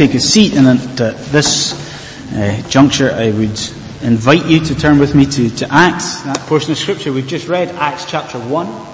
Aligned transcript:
take 0.00 0.14
a 0.14 0.18
seat 0.18 0.54
and 0.54 0.66
at 0.66 0.96
this 1.30 1.74
uh, 2.32 2.62
juncture 2.70 3.12
I 3.12 3.32
would 3.32 3.60
invite 4.00 4.46
you 4.46 4.58
to 4.60 4.74
turn 4.74 4.98
with 4.98 5.14
me 5.14 5.26
to, 5.26 5.50
to 5.56 5.68
Acts, 5.70 6.22
that 6.22 6.38
portion 6.46 6.72
of 6.72 6.78
scripture 6.78 7.12
we've 7.12 7.26
just 7.26 7.48
read, 7.48 7.68
Acts 7.68 8.06
chapter 8.06 8.38
1. 8.38 8.86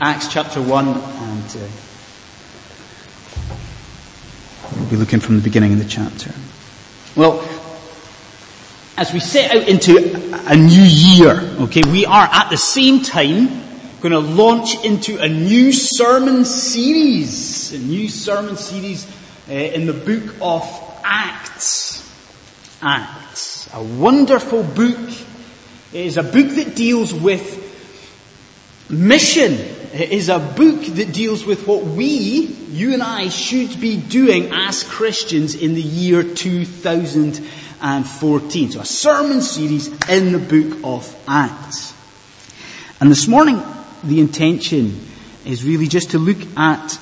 Acts 0.00 0.28
chapter 0.32 0.62
1 0.62 0.88
and 0.88 0.96
uh, 0.96 1.68
we'll 4.74 4.88
be 4.88 4.96
looking 4.96 5.20
from 5.20 5.36
the 5.36 5.42
beginning 5.42 5.74
of 5.74 5.78
the 5.78 5.84
chapter. 5.84 6.32
Well, 7.14 7.46
as 8.96 9.12
we 9.12 9.20
set 9.20 9.54
out 9.54 9.68
into 9.68 9.98
a 10.48 10.56
new 10.56 10.80
year, 10.80 11.40
okay, 11.64 11.82
we 11.92 12.06
are 12.06 12.26
at 12.32 12.48
the 12.48 12.56
same 12.56 13.02
time 13.02 13.48
going 14.00 14.12
to 14.12 14.18
launch 14.18 14.82
into 14.82 15.18
a 15.18 15.28
new 15.28 15.72
sermon 15.72 16.46
series, 16.46 17.74
a 17.74 17.78
new 17.78 18.08
sermon 18.08 18.56
series 18.56 19.06
Uh, 19.50 19.54
in 19.54 19.86
the 19.86 19.92
book 19.92 20.36
of 20.40 20.62
Acts. 21.02 22.08
Acts. 22.80 23.68
A 23.74 23.82
wonderful 23.82 24.62
book. 24.62 25.10
It 25.92 26.06
is 26.06 26.16
a 26.16 26.22
book 26.22 26.54
that 26.54 26.76
deals 26.76 27.12
with 27.12 27.58
mission. 28.88 29.54
It 29.92 30.12
is 30.12 30.28
a 30.28 30.38
book 30.38 30.84
that 30.94 31.12
deals 31.12 31.44
with 31.44 31.66
what 31.66 31.82
we, 31.82 32.46
you 32.70 32.92
and 32.92 33.02
I, 33.02 33.28
should 33.28 33.80
be 33.80 33.96
doing 33.96 34.52
as 34.52 34.84
Christians 34.84 35.56
in 35.56 35.74
the 35.74 35.82
year 35.82 36.22
2014. 36.22 38.70
So 38.70 38.78
a 38.78 38.84
sermon 38.84 39.40
series 39.40 39.88
in 40.08 40.30
the 40.30 40.38
book 40.38 40.78
of 40.84 41.12
Acts. 41.26 41.92
And 43.00 43.10
this 43.10 43.26
morning, 43.26 43.60
the 44.04 44.20
intention 44.20 45.00
is 45.44 45.64
really 45.64 45.88
just 45.88 46.12
to 46.12 46.20
look 46.20 46.38
at 46.56 47.00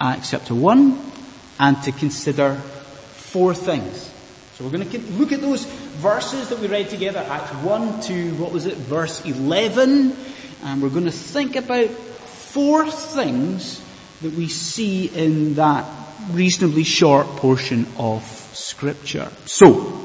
Acts 0.00 0.30
chapter 0.30 0.54
1, 0.54 1.15
and 1.58 1.82
to 1.82 1.92
consider 1.92 2.54
four 2.54 3.54
things. 3.54 4.12
So 4.54 4.64
we're 4.64 4.70
going 4.70 4.88
to 4.88 4.98
look 5.12 5.32
at 5.32 5.40
those 5.40 5.64
verses 5.64 6.48
that 6.48 6.58
we 6.58 6.66
read 6.66 6.88
together, 6.88 7.18
Acts 7.18 7.52
1 7.62 8.00
to, 8.02 8.34
what 8.36 8.52
was 8.52 8.66
it, 8.66 8.74
verse 8.74 9.24
11, 9.24 10.16
and 10.64 10.82
we're 10.82 10.88
going 10.88 11.04
to 11.04 11.10
think 11.10 11.56
about 11.56 11.88
four 11.88 12.90
things 12.90 13.82
that 14.22 14.32
we 14.32 14.48
see 14.48 15.06
in 15.06 15.54
that 15.54 15.84
reasonably 16.30 16.84
short 16.84 17.26
portion 17.36 17.86
of 17.98 18.22
scripture. 18.54 19.30
So, 19.44 20.02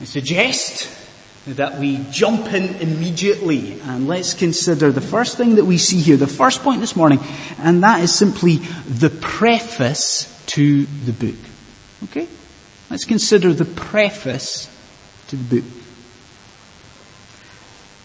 I 0.00 0.04
suggest 0.04 0.99
that 1.46 1.78
we 1.78 2.04
jump 2.10 2.52
in 2.52 2.76
immediately 2.76 3.80
and 3.80 4.06
let's 4.06 4.34
consider 4.34 4.92
the 4.92 5.00
first 5.00 5.36
thing 5.36 5.54
that 5.54 5.64
we 5.64 5.78
see 5.78 6.00
here, 6.00 6.16
the 6.16 6.26
first 6.26 6.62
point 6.62 6.80
this 6.80 6.94
morning, 6.94 7.18
and 7.58 7.82
that 7.82 8.02
is 8.02 8.14
simply 8.14 8.56
the 8.56 9.08
preface 9.08 10.44
to 10.46 10.84
the 10.84 11.12
book. 11.12 11.38
Okay? 12.04 12.28
Let's 12.90 13.04
consider 13.04 13.54
the 13.54 13.64
preface 13.64 14.68
to 15.28 15.36
the 15.36 15.60
book. 15.60 15.70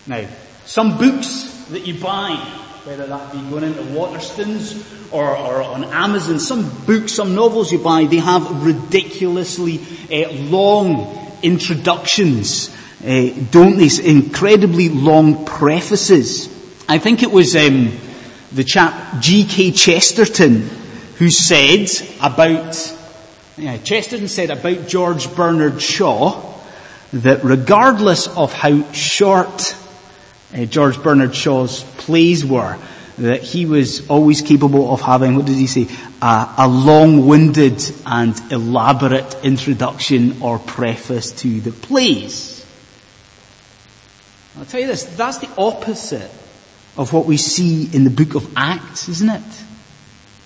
Now, 0.07 0.27
some 0.65 0.97
books 0.97 1.65
that 1.71 1.85
you 1.85 1.99
buy, 1.99 2.35
whether 2.85 3.05
that 3.07 3.33
be 3.33 3.41
going 3.49 3.63
into 3.63 3.81
Waterstones 3.81 5.11
or, 5.11 5.35
or 5.35 5.61
on 5.61 5.83
Amazon, 5.83 6.39
some 6.39 6.69
books, 6.85 7.11
some 7.13 7.35
novels 7.35 7.71
you 7.71 7.79
buy, 7.79 8.05
they 8.05 8.17
have 8.17 8.65
ridiculously 8.65 9.81
uh, 10.11 10.31
long 10.31 11.37
introductions 11.41 12.74
uh, 13.03 13.29
don't 13.51 13.77
they? 13.77 13.89
Incredibly 14.03 14.89
long 14.89 15.45
prefaces. 15.45 16.47
I 16.87 16.97
think 16.97 17.23
it 17.23 17.31
was 17.31 17.55
um, 17.55 17.91
the 18.51 18.63
chap 18.63 19.19
G.K. 19.19 19.71
Chesterton 19.71 20.69
who 21.17 21.29
said 21.29 21.89
about 22.21 22.93
yeah, 23.57 23.77
Chesterton 23.77 24.27
said 24.27 24.49
about 24.51 24.87
George 24.87 25.33
Bernard 25.33 25.81
Shaw 25.81 26.53
that 27.13 27.43
regardless 27.43 28.27
of 28.27 28.51
how 28.51 28.91
short 28.91 29.75
uh, 30.53 30.65
George 30.65 31.01
Bernard 31.01 31.33
Shaw's 31.33 31.83
plays 31.83 32.45
were, 32.45 32.77
that 33.17 33.41
he 33.43 33.65
was 33.65 34.09
always 34.09 34.41
capable 34.41 34.93
of 34.93 34.99
having, 34.99 35.35
what 35.37 35.45
did 35.45 35.55
he 35.55 35.67
say, 35.67 35.87
uh, 36.21 36.53
a 36.57 36.67
long-winded 36.67 37.81
and 38.05 38.51
elaborate 38.51 39.45
introduction 39.45 40.41
or 40.41 40.59
preface 40.59 41.31
to 41.31 41.61
the 41.61 41.71
plays. 41.71 42.54
I'll 44.57 44.65
tell 44.65 44.79
you 44.79 44.87
this, 44.87 45.03
that's 45.03 45.39
the 45.39 45.49
opposite 45.57 46.31
of 46.97 47.11
what 47.11 47.25
we 47.25 47.37
see 47.37 47.89
in 47.93 48.05
the 48.05 48.09
book 48.09 48.35
of 48.35 48.49
Acts, 48.55 49.09
isn't 49.09 49.29
it? 49.29 49.63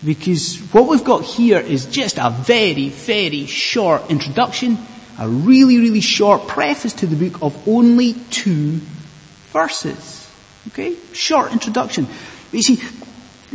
Because 0.04 0.58
what 0.72 0.88
we've 0.88 1.04
got 1.04 1.24
here 1.24 1.60
is 1.60 1.86
just 1.86 2.18
a 2.18 2.30
very, 2.30 2.90
very 2.90 3.46
short 3.46 4.10
introduction, 4.10 4.78
a 5.20 5.28
really, 5.28 5.78
really 5.78 6.02
short 6.02 6.48
preface 6.48 6.94
to 6.94 7.08
the 7.08 7.30
book 7.30 7.42
of 7.44 7.68
only 7.68 8.14
two 8.32 8.80
verses. 9.52 10.28
Okay? 10.70 10.96
Short 11.14 11.52
introduction. 11.52 12.06
But 12.06 12.54
you 12.54 12.64
see, 12.64 12.82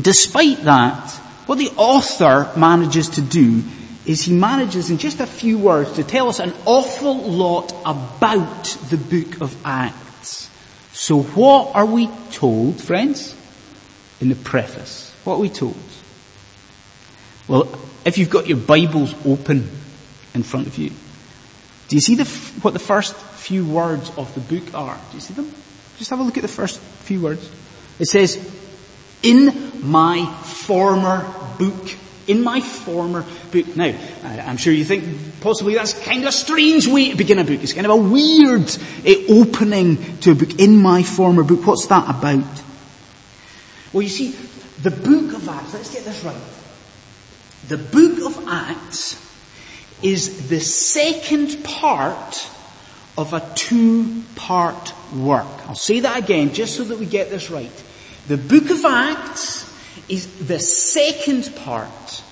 despite 0.01 0.63
that, 0.65 1.11
what 1.47 1.59
the 1.59 1.71
author 1.77 2.51
manages 2.57 3.09
to 3.11 3.23
do 3.23 3.63
is 4.07 4.23
he 4.23 4.35
manages 4.35 4.91
in 4.91 4.99
just 4.99 5.19
a 5.19 5.27
few 5.27 5.59
words 5.59 5.93
to 5.93 6.05
tell 6.05 6.29
us 6.29 6.39
an 6.39 6.53
awful 6.67 7.17
lot 7.17 7.73
about 7.85 8.65
the 8.91 8.99
book 8.99 9.41
of 9.41 9.57
Acts. 9.65 10.04
So 11.05 11.21
what 11.21 11.77
are 11.77 11.85
we 11.85 12.09
told, 12.31 12.81
friends? 12.81 13.37
In 14.23 14.31
the 14.31 14.35
preface. 14.35 15.15
What 15.25 15.35
are 15.35 15.41
we 15.41 15.51
told? 15.51 15.77
Well, 17.47 17.69
if 18.07 18.17
you've 18.17 18.31
got 18.31 18.47
your 18.47 18.57
Bibles 18.57 19.15
open 19.27 19.69
in 20.33 20.43
front 20.43 20.67
of 20.67 20.79
you, 20.79 20.93
do 21.89 21.97
you 21.97 22.01
see 22.01 22.15
the, 22.15 22.25
what 22.63 22.73
the 22.73 22.79
first 22.79 23.15
few 23.15 23.67
words 23.67 24.13
of 24.17 24.35
the 24.35 24.41
book 24.41 24.75
are? 24.75 24.97
Do 25.11 25.17
you 25.19 25.21
see 25.21 25.35
them? 25.35 25.53
Just 25.99 26.09
have 26.09 26.21
a 26.21 26.23
look 26.23 26.39
at 26.39 26.43
the 26.43 26.49
first 26.49 26.81
few 26.81 27.21
words. 27.21 27.51
It 27.99 28.07
says, 28.07 28.39
in 29.23 29.73
my 29.83 30.25
former 30.43 31.31
book 31.59 31.87
in 32.27 32.43
my 32.43 32.61
former 32.61 33.25
book. 33.53 33.77
Now, 33.77 33.93
I'm 34.25 34.57
sure 34.57 34.73
you 34.73 34.85
think 34.85 35.41
possibly 35.41 35.75
that's 35.75 35.93
kind 36.05 36.23
of 36.23 36.29
a 36.29 36.33
strange 36.33 36.87
way 36.87 37.11
to 37.11 37.17
begin 37.17 37.39
a 37.39 37.45
book. 37.45 37.63
It's 37.63 37.73
kind 37.73 37.87
of 37.87 37.93
a 37.93 37.97
weird 37.97 38.71
uh, 39.07 39.33
opening 39.33 40.19
to 40.19 40.33
a 40.33 40.35
book. 40.35 40.59
In 40.61 40.77
my 40.77 41.03
former 41.03 41.45
book. 41.45 41.67
What's 41.67 41.87
that 41.87 42.09
about? 42.09 42.63
Well, 43.93 44.03
you 44.03 44.09
see, 44.09 44.33
the 44.83 44.91
book 44.91 45.35
of 45.35 45.49
Acts, 45.49 45.75
let's 45.75 45.93
get 45.93 46.05
this 46.05 46.25
right. 46.25 46.37
The 47.69 47.79
book 47.79 48.27
of 48.27 48.49
Acts 48.49 49.21
is 50.03 50.49
the 50.49 50.61
second 50.61 51.65
part 51.65 52.51
of 53.17 53.33
a 53.33 53.41
two-part 53.55 54.93
work. 55.15 55.47
I'll 55.69 55.75
say 55.75 56.01
that 56.01 56.19
again 56.19 56.53
just 56.53 56.77
so 56.77 56.85
that 56.85 56.99
we 56.99 57.07
get 57.07 57.31
this 57.31 57.51
right. 57.51 57.71
The 58.27 58.37
book 58.37 58.71
of 58.71 58.85
Acts 58.85 59.64
is 60.09 60.47
the 60.47 60.59
second 60.59 61.55
part 61.65 62.23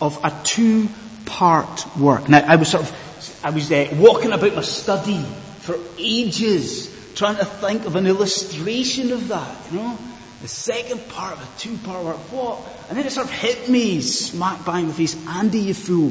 of 0.00 0.18
a 0.24 0.32
two-part 0.44 1.96
work. 1.96 2.28
Now, 2.28 2.44
I 2.46 2.56
was 2.56 2.68
sort 2.68 2.84
of, 2.84 3.40
I 3.44 3.50
was 3.50 3.70
uh, 3.72 3.88
walking 3.98 4.32
about 4.32 4.54
my 4.54 4.62
study 4.62 5.22
for 5.60 5.76
ages, 5.98 7.14
trying 7.14 7.36
to 7.36 7.44
think 7.44 7.86
of 7.86 7.96
an 7.96 8.06
illustration 8.06 9.12
of 9.12 9.28
that, 9.28 9.56
you 9.72 9.78
know? 9.78 9.98
The 10.42 10.48
second 10.48 11.08
part 11.08 11.32
of 11.32 11.42
a 11.42 11.58
two-part 11.58 12.04
work. 12.04 12.16
What? 12.30 12.58
And 12.88 12.98
then 12.98 13.06
it 13.06 13.10
sort 13.10 13.26
of 13.26 13.32
hit 13.32 13.68
me, 13.68 14.00
smack 14.02 14.64
bang 14.66 14.82
in 14.82 14.88
the 14.88 14.94
face, 14.94 15.16
Andy, 15.26 15.60
you 15.60 15.74
fool. 15.74 16.10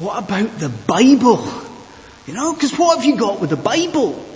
What 0.00 0.24
about 0.24 0.58
the 0.58 0.68
Bible? 0.68 1.46
You 2.26 2.34
know, 2.34 2.52
because 2.52 2.76
what 2.76 2.98
have 2.98 3.06
you 3.06 3.16
got 3.16 3.40
with 3.40 3.50
the 3.50 3.56
Bible? 3.56 4.26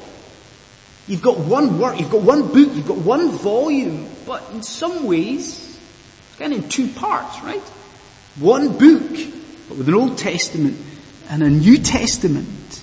You've 1.07 1.21
got 1.21 1.39
one 1.39 1.79
work, 1.79 1.99
you've 2.01 2.11
got 2.11 2.23
one 2.23 2.43
book, 2.47 2.75
you've 2.75 2.87
got 2.87 2.97
one 2.97 3.31
volume, 3.31 4.09
but 4.25 4.43
in 4.53 4.63
some 4.63 5.05
ways, 5.05 5.74
Again, 6.37 6.53
in 6.53 6.69
two 6.69 6.89
parts, 6.89 7.41
right? 7.43 7.63
One 8.37 8.77
book, 8.77 9.11
but 9.69 9.79
with 9.79 9.89
an 9.89 9.95
Old 9.95 10.19
Testament 10.19 10.77
and 11.29 11.43
a 11.43 11.51
New 11.51 11.79
Testament. 11.79 12.83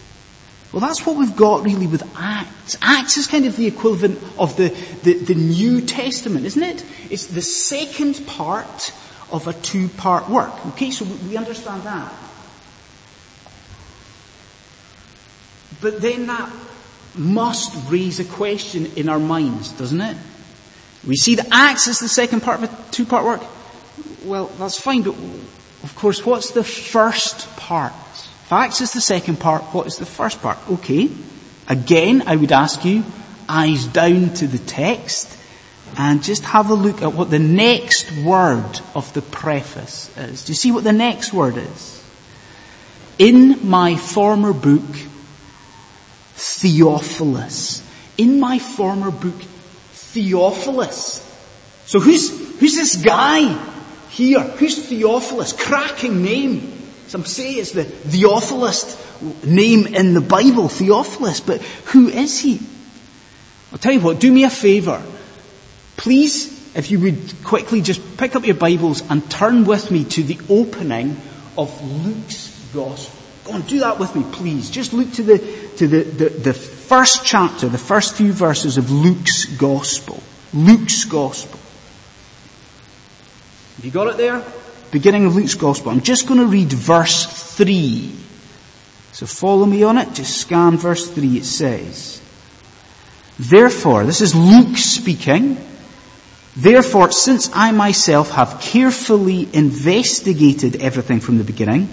Well, 0.71 0.79
that's 0.79 1.05
what 1.05 1.17
we've 1.17 1.35
got 1.35 1.63
really 1.63 1.87
with 1.87 2.03
Acts. 2.17 2.77
Acts 2.81 3.17
is 3.17 3.27
kind 3.27 3.45
of 3.45 3.57
the 3.57 3.67
equivalent 3.67 4.19
of 4.37 4.55
the, 4.55 4.69
the, 5.03 5.13
the 5.15 5.35
New 5.35 5.81
Testament, 5.81 6.45
isn't 6.45 6.63
it? 6.63 6.85
It's 7.09 7.27
the 7.27 7.41
second 7.41 8.25
part 8.25 8.93
of 9.31 9.47
a 9.47 9.53
two-part 9.53 10.29
work. 10.29 10.65
Okay, 10.67 10.91
so 10.91 11.05
we 11.27 11.35
understand 11.35 11.83
that. 11.83 12.13
But 15.81 16.01
then 16.01 16.27
that 16.27 16.49
must 17.15 17.91
raise 17.91 18.19
a 18.19 18.25
question 18.25 18.85
in 18.95 19.09
our 19.09 19.19
minds, 19.19 19.71
doesn't 19.73 19.99
it? 19.99 20.15
We 21.07 21.15
see 21.15 21.35
the 21.35 21.47
Acts 21.51 21.87
as 21.87 21.99
the 21.99 22.07
second 22.07 22.41
part 22.41 22.63
of 22.63 22.71
a 22.71 22.91
two-part 22.91 23.25
work. 23.25 23.41
Well, 24.25 24.47
that's 24.57 24.79
fine, 24.79 25.01
but 25.01 25.15
of 25.83 25.93
course, 25.95 26.25
what's 26.25 26.51
the 26.51 26.63
first 26.63 27.55
part? 27.57 27.93
If 27.93 28.51
Acts 28.51 28.81
is 28.81 28.93
the 28.93 29.01
second 29.01 29.39
part, 29.39 29.63
what 29.73 29.87
is 29.87 29.97
the 29.97 30.05
first 30.05 30.41
part? 30.41 30.57
Okay. 30.69 31.09
Again, 31.67 32.23
I 32.27 32.35
would 32.35 32.51
ask 32.51 32.85
you, 32.85 33.03
eyes 33.49 33.85
down 33.87 34.33
to 34.35 34.47
the 34.47 34.59
text, 34.59 35.37
and 35.97 36.23
just 36.23 36.43
have 36.45 36.69
a 36.69 36.73
look 36.73 37.01
at 37.01 37.13
what 37.13 37.29
the 37.29 37.39
next 37.39 38.11
word 38.23 38.79
of 38.95 39.11
the 39.13 39.21
preface 39.21 40.15
is. 40.17 40.45
Do 40.45 40.51
you 40.51 40.55
see 40.55 40.71
what 40.71 40.83
the 40.83 40.93
next 40.93 41.33
word 41.33 41.57
is? 41.57 42.01
in 43.21 43.69
my 43.69 43.95
former 43.95 44.51
book, 44.51 44.95
Theophilus. 46.33 47.87
In 48.17 48.39
my 48.39 48.57
former 48.57 49.11
book, 49.11 49.39
Theophilus. 50.11 51.27
So 51.85 51.99
who's, 51.99 52.59
who's 52.59 52.75
this 52.75 52.97
guy 52.97 53.53
here? 54.09 54.41
Who's 54.41 54.87
Theophilus? 54.87 55.53
Cracking 55.53 56.23
name. 56.23 56.73
Some 57.07 57.25
say 57.25 57.53
it's 57.53 57.71
the 57.71 57.83
Theophilus 57.83 58.97
name 59.43 59.87
in 59.87 60.13
the 60.13 60.21
Bible, 60.21 60.67
Theophilus, 60.67 61.41
but 61.41 61.61
who 61.61 62.07
is 62.07 62.39
he? 62.39 62.59
I'll 63.71 63.77
tell 63.77 63.93
you 63.93 63.99
what, 63.99 64.19
do 64.19 64.31
me 64.31 64.43
a 64.43 64.49
favour. 64.49 65.01
Please, 65.97 66.75
if 66.75 66.91
you 66.91 66.99
would 66.99 67.43
quickly 67.43 67.81
just 67.81 68.17
pick 68.17 68.35
up 68.35 68.45
your 68.45 68.55
Bibles 68.55 69.03
and 69.09 69.29
turn 69.29 69.65
with 69.65 69.91
me 69.91 70.03
to 70.05 70.23
the 70.23 70.39
opening 70.49 71.17
of 71.57 72.05
Luke's 72.05 72.49
Gospel. 72.73 73.19
Go 73.45 73.53
on, 73.53 73.61
do 73.61 73.79
that 73.79 73.99
with 73.99 74.15
me, 74.15 74.23
please. 74.31 74.69
Just 74.69 74.93
look 74.93 75.11
to 75.13 75.23
the, 75.23 75.37
to 75.77 75.87
the, 75.87 76.03
the, 76.03 76.29
the 76.29 76.53
first 76.91 77.23
chapter, 77.23 77.69
the 77.69 77.77
first 77.77 78.15
few 78.15 78.33
verses 78.33 78.77
of 78.77 78.91
Luke's 78.91 79.45
Gospel. 79.45 80.21
Luke's 80.53 81.05
Gospel. 81.05 81.57
Have 83.77 83.85
you 83.85 83.91
got 83.91 84.07
it 84.07 84.17
there? 84.17 84.43
Beginning 84.91 85.23
of 85.23 85.33
Luke's 85.33 85.55
Gospel. 85.55 85.93
I'm 85.93 86.01
just 86.01 86.27
going 86.27 86.41
to 86.41 86.47
read 86.47 86.67
verse 86.67 87.55
3. 87.55 88.13
So 89.13 89.25
follow 89.25 89.65
me 89.65 89.83
on 89.83 89.97
it. 89.97 90.13
Just 90.13 90.35
scan 90.41 90.75
verse 90.75 91.09
3. 91.09 91.37
It 91.37 91.45
says, 91.45 92.21
Therefore, 93.39 94.03
this 94.03 94.19
is 94.19 94.35
Luke 94.35 94.75
speaking. 94.75 95.65
Therefore, 96.57 97.09
since 97.13 97.49
I 97.53 97.71
myself 97.71 98.31
have 98.31 98.59
carefully 98.59 99.47
investigated 99.53 100.81
everything 100.81 101.21
from 101.21 101.37
the 101.37 101.45
beginning, 101.45 101.87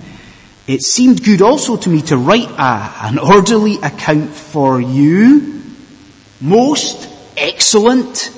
it 0.68 0.82
seemed 0.82 1.24
good 1.24 1.40
also 1.40 1.78
to 1.78 1.88
me 1.88 2.02
to 2.02 2.16
write 2.18 2.50
a, 2.50 3.06
an 3.06 3.18
orderly 3.18 3.76
account 3.76 4.30
for 4.30 4.80
you, 4.80 5.62
most 6.40 7.10
excellent 7.38 8.30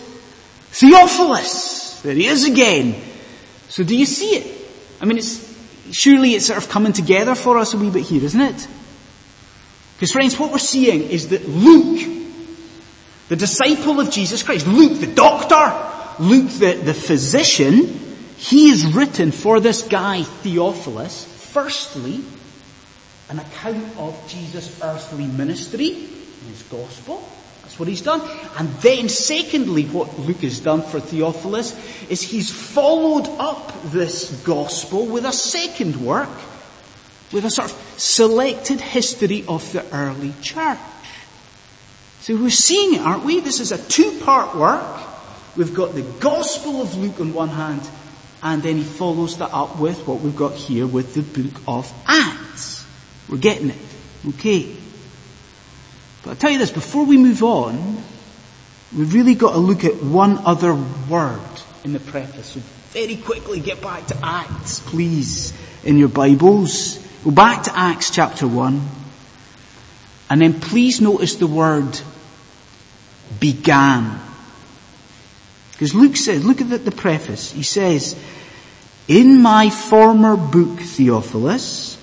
Theophilus. 0.71 2.01
There 2.03 2.15
he 2.15 2.27
is 2.27 2.45
again. 2.45 2.95
So 3.69 3.83
do 3.83 3.97
you 3.97 4.07
see 4.07 4.37
it? 4.37 4.69
I 5.01 5.07
mean, 5.07 5.19
it's, 5.19 5.45
surely 5.91 6.35
it's 6.35 6.47
sort 6.47 6.59
of 6.63 6.69
coming 6.69 6.93
together 6.93 7.35
for 7.35 7.59
us 7.59 7.75
a 7.75 7.79
wee 7.79 7.91
bit 7.91 8.05
here, 8.05 8.23
isn't 8.23 8.41
it? 8.41 8.69
Because 9.97 10.13
friends, 10.13 10.39
what 10.39 10.53
we're 10.53 10.59
seeing 10.59 11.03
is 11.03 11.31
that 11.31 11.49
Luke, 11.49 12.09
the 13.29 13.37
disciple 13.37 13.99
of 13.99 14.11
Jesus 14.11 14.45
Christ, 14.45 14.69
Luke 14.69 15.01
the 15.01 15.13
doctor, 15.13 16.23
Luke 16.23 16.51
the, 16.53 16.75
the 16.75 16.95
physician, 16.95 17.87
he 18.37 18.71
is 18.71 18.87
written 18.87 19.33
for 19.33 19.59
this 19.59 19.83
guy 19.83 20.23
Theophilus, 20.23 21.27
firstly, 21.53 22.23
an 23.29 23.39
account 23.39 23.97
of 23.99 24.17
Jesus' 24.29 24.81
earthly 24.83 25.27
ministry 25.27 25.91
in 25.91 26.49
his 26.49 26.63
gospel. 26.71 27.23
That's 27.63 27.79
what 27.79 27.89
he's 27.89 28.03
done. 28.03 28.21
And 28.59 28.69
then 28.81 29.09
secondly, 29.09 29.85
what 29.85 30.19
Luke 30.19 30.43
has 30.43 30.59
done 30.59 30.83
for 30.83 30.99
Theophilus 30.99 31.77
is 32.09 32.21
he's 32.21 32.51
followed 32.51 33.29
up 33.39 33.73
this 33.85 34.43
gospel 34.45 35.07
with 35.07 35.25
a 35.25 35.33
second 35.33 35.97
work, 36.05 36.29
with 37.33 37.45
a 37.45 37.51
sort 37.51 37.71
of 37.71 37.95
selected 37.97 38.81
history 38.81 39.45
of 39.47 39.73
the 39.73 39.85
early 39.95 40.33
church. 40.43 40.79
So 42.23 42.37
we're 42.37 42.51
seeing 42.51 42.95
it, 42.95 43.01
aren't 43.01 43.25
we? 43.25 43.41
This 43.41 43.61
is 43.61 43.71
a 43.71 43.79
two-part 43.79 44.57
work. 44.57 45.01
We've 45.57 45.75
got 45.75 45.95
the 45.95 46.03
gospel 46.19 46.83
of 46.83 46.97
Luke 46.97 47.21
on 47.21 47.33
one 47.33 47.49
hand, 47.49 47.83
and 48.43 48.63
then 48.63 48.77
he 48.77 48.83
follows 48.83 49.39
that 49.39 49.53
up 49.53 49.79
with 49.79 50.07
what 50.07 50.21
we've 50.21 50.37
got 50.37 50.55
here 50.55 50.87
with 50.87 51.15
the 51.15 51.23
book 51.23 51.63
of 51.69 51.93
Acts. 52.07 52.87
We're 53.29 53.39
getting 53.39 53.71
it. 53.71 53.79
Okay. 54.29 54.75
But 56.23 56.31
I'll 56.31 56.37
tell 56.37 56.51
you 56.51 56.59
this, 56.59 56.71
before 56.71 57.05
we 57.05 57.17
move 57.17 57.43
on, 57.43 58.03
we've 58.97 59.13
really 59.15 59.35
got 59.35 59.53
to 59.53 59.59
look 59.59 59.85
at 59.85 60.03
one 60.03 60.39
other 60.39 60.75
word 60.75 61.41
in 61.85 61.93
the 61.93 62.01
preface. 62.01 62.47
So 62.47 62.61
very 62.91 63.17
quickly 63.17 63.61
get 63.61 63.81
back 63.81 64.07
to 64.09 64.17
Acts, 64.23 64.81
please, 64.81 65.53
in 65.85 65.97
your 65.97 66.09
Bibles. 66.09 66.99
Go 67.25 67.31
back 67.31 67.65
to 67.65 67.79
Acts 67.79 68.11
chapter 68.11 68.47
1. 68.47 68.81
And 70.31 70.41
then 70.41 70.61
please 70.61 71.01
notice 71.01 71.37
the 71.37 71.47
word 71.47 72.01
began. 73.39 74.21
Because 75.81 75.95
Luke 75.95 76.17
says, 76.17 76.45
look 76.45 76.61
at 76.61 76.85
the, 76.85 76.91
preface. 76.91 77.53
He 77.53 77.63
says, 77.63 78.15
in 79.09 79.41
my 79.41 79.71
former 79.71 80.37
book, 80.37 80.79
Theophilus, 80.79 81.97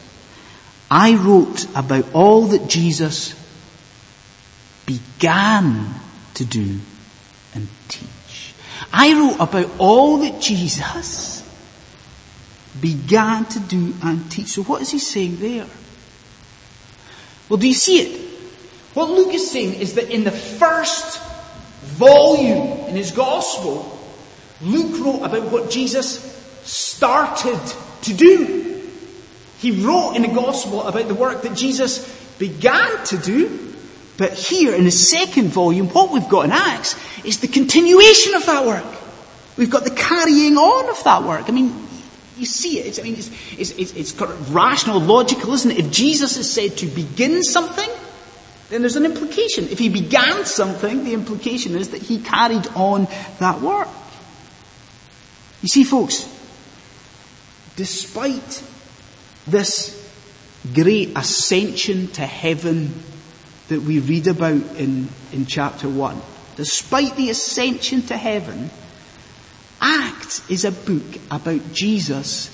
I 0.89 1.13
wrote 1.13 1.68
about 1.75 2.12
all 2.12 2.47
that 2.47 2.68
Jesus 2.68 3.35
began 4.88 5.94
to 6.33 6.44
do 6.44 6.79
and 7.53 7.68
teach. 7.88 8.56
I 8.91 9.13
wrote 9.13 9.47
about 9.47 9.69
all 9.77 10.18
that 10.18 10.41
Jesus 10.41 11.47
began 12.81 13.45
to 13.45 13.59
do 13.59 13.94
and 14.01 14.31
teach. 14.31 14.47
So 14.47 14.63
what 14.63 14.81
is 14.81 14.89
he 14.89 14.97
saying 14.97 15.38
there? 15.38 15.68
Well, 17.47 17.57
do 17.57 17.68
you 17.68 17.75
see 17.75 18.00
it? 18.00 18.27
What 18.95 19.12
Luke 19.12 19.35
is 19.35 19.51
saying 19.51 19.75
is 19.75 19.94
that 19.94 20.09
in 20.09 20.24
the 20.24 20.31
first 20.31 21.26
volume 21.98 22.88
in 22.88 22.96
his 22.96 23.12
gospel, 23.12 23.98
Luke 24.62 25.04
wrote 25.04 25.24
about 25.24 25.52
what 25.52 25.70
Jesus 25.70 26.24
started 26.64 27.60
to 28.04 28.14
do. 28.14 28.88
He 29.60 29.84
wrote 29.84 30.14
in 30.14 30.22
the 30.22 30.28
gospel 30.28 30.84
about 30.84 31.08
the 31.08 31.16
work 31.16 31.42
that 31.42 31.56
Jesus 31.56 32.08
began 32.38 33.06
to 33.06 33.18
do, 33.18 33.74
but 34.18 34.34
here 34.34 34.74
in 34.74 34.86
the 34.86 34.92
second 34.92 35.50
volume, 35.50 35.90
what 35.90 36.12
we've 36.12 36.30
got 36.30 36.46
in 36.46 36.52
Acts 36.52 36.96
is 37.24 37.40
the 37.40 37.48
continuation 37.48 38.36
of 38.36 38.46
that 38.46 38.66
work. 38.66 38.86
We've 39.58 39.70
got 39.70 39.84
the 39.84 39.92
carrying 39.92 40.58
on 40.58 40.90
of 40.90 41.04
that 41.04 41.24
work. 41.24 41.50
I 41.50 41.52
mean, 41.52 41.74
you 42.38 42.46
see 42.46 42.80
it. 42.80 42.86
It's, 42.86 43.00
I 43.00 43.04
mean, 43.04 43.16
it's, 43.16 43.32
it's, 43.58 43.72
it's, 43.72 43.94
it's 43.94 44.52
rational, 44.52 45.00
logical, 45.00 45.54
isn't 45.54 45.72
it? 45.72 45.80
If 45.80 45.92
Jesus 45.92 46.38
is 46.38 46.52
said 46.52 46.78
to 46.78 46.86
begin 46.86 47.42
something, 47.42 47.90
then 48.69 48.81
there's 48.81 48.96
an 48.96 49.06
implication. 49.06 49.66
If 49.69 49.80
he 49.80 49.90
began 49.90 50.46
something, 50.46 51.04
the 51.04 51.14
implication 51.14 51.75
is 51.75 51.90
that 51.90 52.02
he 52.02 52.19
carried 52.19 52.68
on 52.75 53.08
that 53.40 53.62
work. 53.62 53.88
You 55.62 55.69
see, 55.69 55.84
folks, 55.84 56.28
despite 57.75 58.64
this 59.46 59.94
great 60.74 61.18
ascension 61.18 62.08
to 62.08 62.25
heaven 62.25 62.94
that 63.70 63.82
we 63.82 64.00
read 64.00 64.27
about 64.27 64.75
in, 64.75 65.08
in 65.32 65.46
chapter 65.46 65.88
1, 65.88 66.22
despite 66.58 67.15
the 67.15 67.30
ascension 67.30 68.01
to 68.03 68.18
heaven, 68.18 68.70
Acts 69.80 70.50
is 70.50 70.65
a 70.65 70.72
book 70.72 71.20
about 71.30 71.74
Jesus 71.74 72.50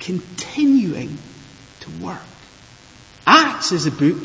continuing 0.00 1.18
to 1.80 1.90
work. 2.04 2.22
Acts 3.26 3.72
is 3.72 3.86
a 3.86 3.90
book 3.90 4.22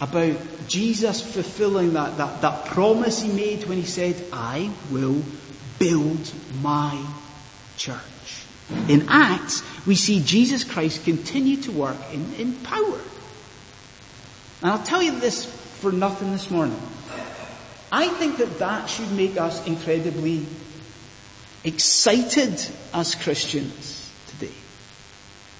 about 0.00 0.36
Jesus 0.66 1.20
fulfilling 1.20 1.92
that, 1.92 2.16
that, 2.18 2.40
that 2.42 2.66
promise 2.66 3.22
he 3.22 3.32
made 3.32 3.64
when 3.64 3.78
he 3.78 3.84
said, 3.84 4.22
I 4.32 4.70
will 4.90 5.22
build 5.78 6.32
my 6.62 7.04
church. 7.76 8.00
In 8.88 9.06
Acts, 9.08 9.62
we 9.86 9.94
see 9.94 10.22
Jesus 10.22 10.64
Christ 10.64 11.04
continue 11.04 11.56
to 11.62 11.72
work 11.72 11.96
in, 12.12 12.34
in 12.34 12.54
power. 12.56 13.00
And 14.62 14.70
I'll 14.70 14.82
tell 14.82 15.02
you 15.02 15.18
this 15.20 15.44
for 15.44 15.92
nothing 15.92 16.32
this 16.32 16.50
morning. 16.50 16.80
I 17.92 18.08
think 18.08 18.38
that 18.38 18.58
that 18.58 18.88
should 18.88 19.12
make 19.12 19.36
us 19.36 19.64
incredibly 19.66 20.46
excited 21.62 22.66
as 22.92 23.14
Christians 23.14 24.10
today. 24.28 24.54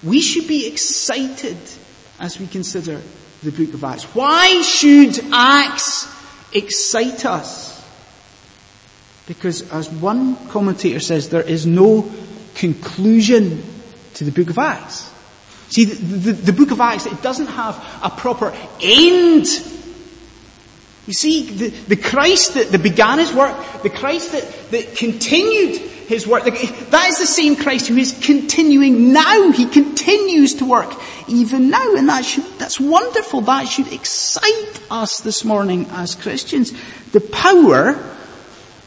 We 0.02 0.20
should 0.20 0.48
be 0.48 0.66
excited 0.66 1.58
as 2.18 2.40
we 2.40 2.46
consider 2.46 3.00
the 3.44 3.52
book 3.52 3.74
of 3.74 3.84
Acts. 3.84 4.04
Why 4.14 4.62
should 4.62 5.20
Acts 5.32 6.08
excite 6.52 7.24
us? 7.24 7.74
Because 9.26 9.70
as 9.72 9.88
one 9.88 10.36
commentator 10.48 11.00
says, 11.00 11.30
there 11.30 11.42
is 11.42 11.66
no 11.66 12.10
conclusion 12.54 13.62
to 14.14 14.24
the 14.24 14.30
book 14.30 14.50
of 14.50 14.58
Acts. 14.58 15.10
See, 15.68 15.84
the, 15.84 15.94
the, 15.94 16.32
the 16.32 16.52
book 16.52 16.70
of 16.70 16.80
Acts, 16.80 17.06
it 17.06 17.22
doesn't 17.22 17.46
have 17.46 17.76
a 18.02 18.10
proper 18.10 18.54
end 18.80 19.46
you 21.06 21.12
see, 21.12 21.50
the, 21.50 21.68
the 21.68 21.96
Christ 21.96 22.54
that, 22.54 22.70
that 22.70 22.82
began 22.82 23.18
his 23.18 23.32
work, 23.32 23.54
the 23.82 23.90
Christ 23.90 24.32
that, 24.32 24.70
that 24.70 24.96
continued 24.96 25.76
his 25.76 26.26
work, 26.26 26.44
that 26.44 26.54
is 26.54 27.18
the 27.18 27.26
same 27.26 27.56
Christ 27.56 27.88
who 27.88 27.96
is 27.96 28.18
continuing 28.22 29.12
now. 29.12 29.50
He 29.50 29.66
continues 29.66 30.54
to 30.56 30.64
work 30.64 30.94
even 31.28 31.68
now. 31.70 31.94
And 31.94 32.08
that 32.08 32.24
should, 32.24 32.44
that's 32.58 32.80
wonderful. 32.80 33.42
That 33.42 33.68
should 33.68 33.92
excite 33.92 34.82
us 34.90 35.20
this 35.20 35.44
morning 35.44 35.86
as 35.90 36.14
Christians. 36.14 36.72
The 37.10 37.20
power 37.20 38.02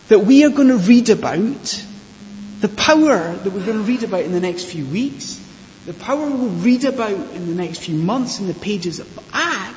that 0.08 0.20
we 0.20 0.44
are 0.44 0.50
going 0.50 0.70
to 0.70 0.78
read 0.78 1.10
about, 1.10 1.86
the 2.62 2.70
power 2.70 3.34
that 3.34 3.52
we're 3.52 3.66
going 3.66 3.78
to 3.78 3.84
read 3.84 4.04
about 4.04 4.22
in 4.22 4.32
the 4.32 4.40
next 4.40 4.66
few 4.66 4.86
weeks, 4.88 5.44
the 5.86 5.94
power 5.94 6.28
we'll 6.28 6.50
read 6.50 6.84
about 6.84 7.12
in 7.12 7.48
the 7.48 7.56
next 7.56 7.80
few 7.80 7.96
months 7.96 8.40
in 8.40 8.48
the 8.48 8.54
pages 8.56 9.00
of 9.00 9.20
Acts, 9.32 9.77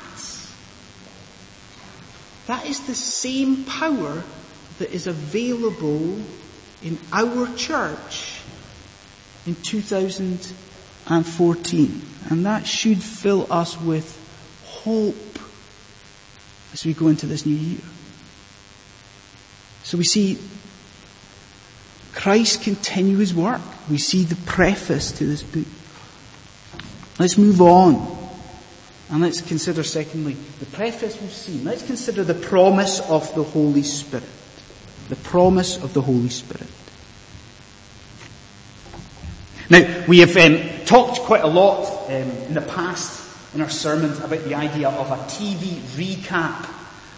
that 2.47 2.65
is 2.65 2.87
the 2.87 2.95
same 2.95 3.65
power 3.65 4.23
that 4.79 4.91
is 4.91 5.05
available 5.07 6.17
in 6.83 6.97
our 7.11 7.53
church 7.55 8.41
in 9.45 9.55
2014. 9.55 12.01
And 12.29 12.45
that 12.45 12.67
should 12.67 13.01
fill 13.01 13.51
us 13.51 13.79
with 13.79 14.17
hope 14.65 15.39
as 16.73 16.85
we 16.85 16.93
go 16.93 17.07
into 17.07 17.25
this 17.25 17.45
new 17.45 17.55
year. 17.55 17.79
So 19.83 19.97
we 19.97 20.03
see 20.03 20.37
Christ 22.13 22.63
continue 22.63 23.17
his 23.17 23.33
work. 23.33 23.61
We 23.89 23.97
see 23.97 24.23
the 24.23 24.35
preface 24.35 25.11
to 25.13 25.25
this 25.25 25.41
book. 25.43 25.65
Let's 27.19 27.37
move 27.37 27.61
on. 27.61 28.20
And 29.11 29.21
let's 29.21 29.41
consider 29.41 29.83
secondly, 29.83 30.37
the 30.59 30.65
preface 30.67 31.19
we've 31.19 31.33
seen. 31.33 31.65
Let's 31.65 31.85
consider 31.85 32.23
the 32.23 32.33
promise 32.33 33.01
of 33.09 33.33
the 33.35 33.43
Holy 33.43 33.83
Spirit. 33.83 34.23
The 35.09 35.17
promise 35.17 35.83
of 35.83 35.93
the 35.93 36.01
Holy 36.01 36.29
Spirit. 36.29 36.67
Now, 39.69 40.05
we 40.07 40.19
have 40.19 40.35
um, 40.37 40.85
talked 40.85 41.19
quite 41.19 41.43
a 41.43 41.47
lot 41.47 41.85
um, 42.07 42.13
in 42.13 42.53
the 42.53 42.61
past 42.61 43.21
in 43.53 43.61
our 43.61 43.69
sermons 43.69 44.19
about 44.19 44.43
the 44.45 44.55
idea 44.55 44.89
of 44.89 45.11
a 45.11 45.17
TV 45.25 45.79
recap, 45.97 46.69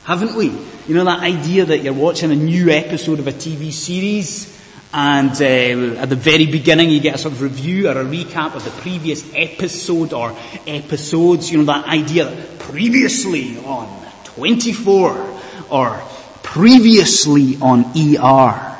haven't 0.03 0.35
we? 0.35 0.49
You 0.87 0.95
know 0.95 1.05
that 1.05 1.19
idea 1.19 1.65
that 1.65 1.83
you're 1.83 1.93
watching 1.93 2.31
a 2.31 2.35
new 2.35 2.69
episode 2.69 3.19
of 3.19 3.27
a 3.27 3.31
TV 3.31 3.71
series 3.71 4.52
and 4.93 5.31
uh, 5.41 6.01
at 6.01 6.09
the 6.09 6.15
very 6.15 6.45
beginning 6.45 6.91
you 6.91 6.99
get 6.99 7.15
a 7.15 7.17
sort 7.17 7.33
of 7.33 7.41
review 7.41 7.89
or 7.89 7.99
a 7.99 8.05
recap 8.05 8.53
of 8.53 8.63
the 8.63 8.69
previous 8.69 9.27
episode 9.33 10.13
or 10.13 10.37
episodes, 10.67 11.51
you 11.51 11.57
know 11.57 11.63
that 11.63 11.85
idea 11.87 12.25
that 12.25 12.59
previously 12.59 13.57
on 13.65 14.05
24 14.25 15.39
or 15.71 16.01
previously 16.43 17.57
on 17.59 17.85
ER. 17.97 18.77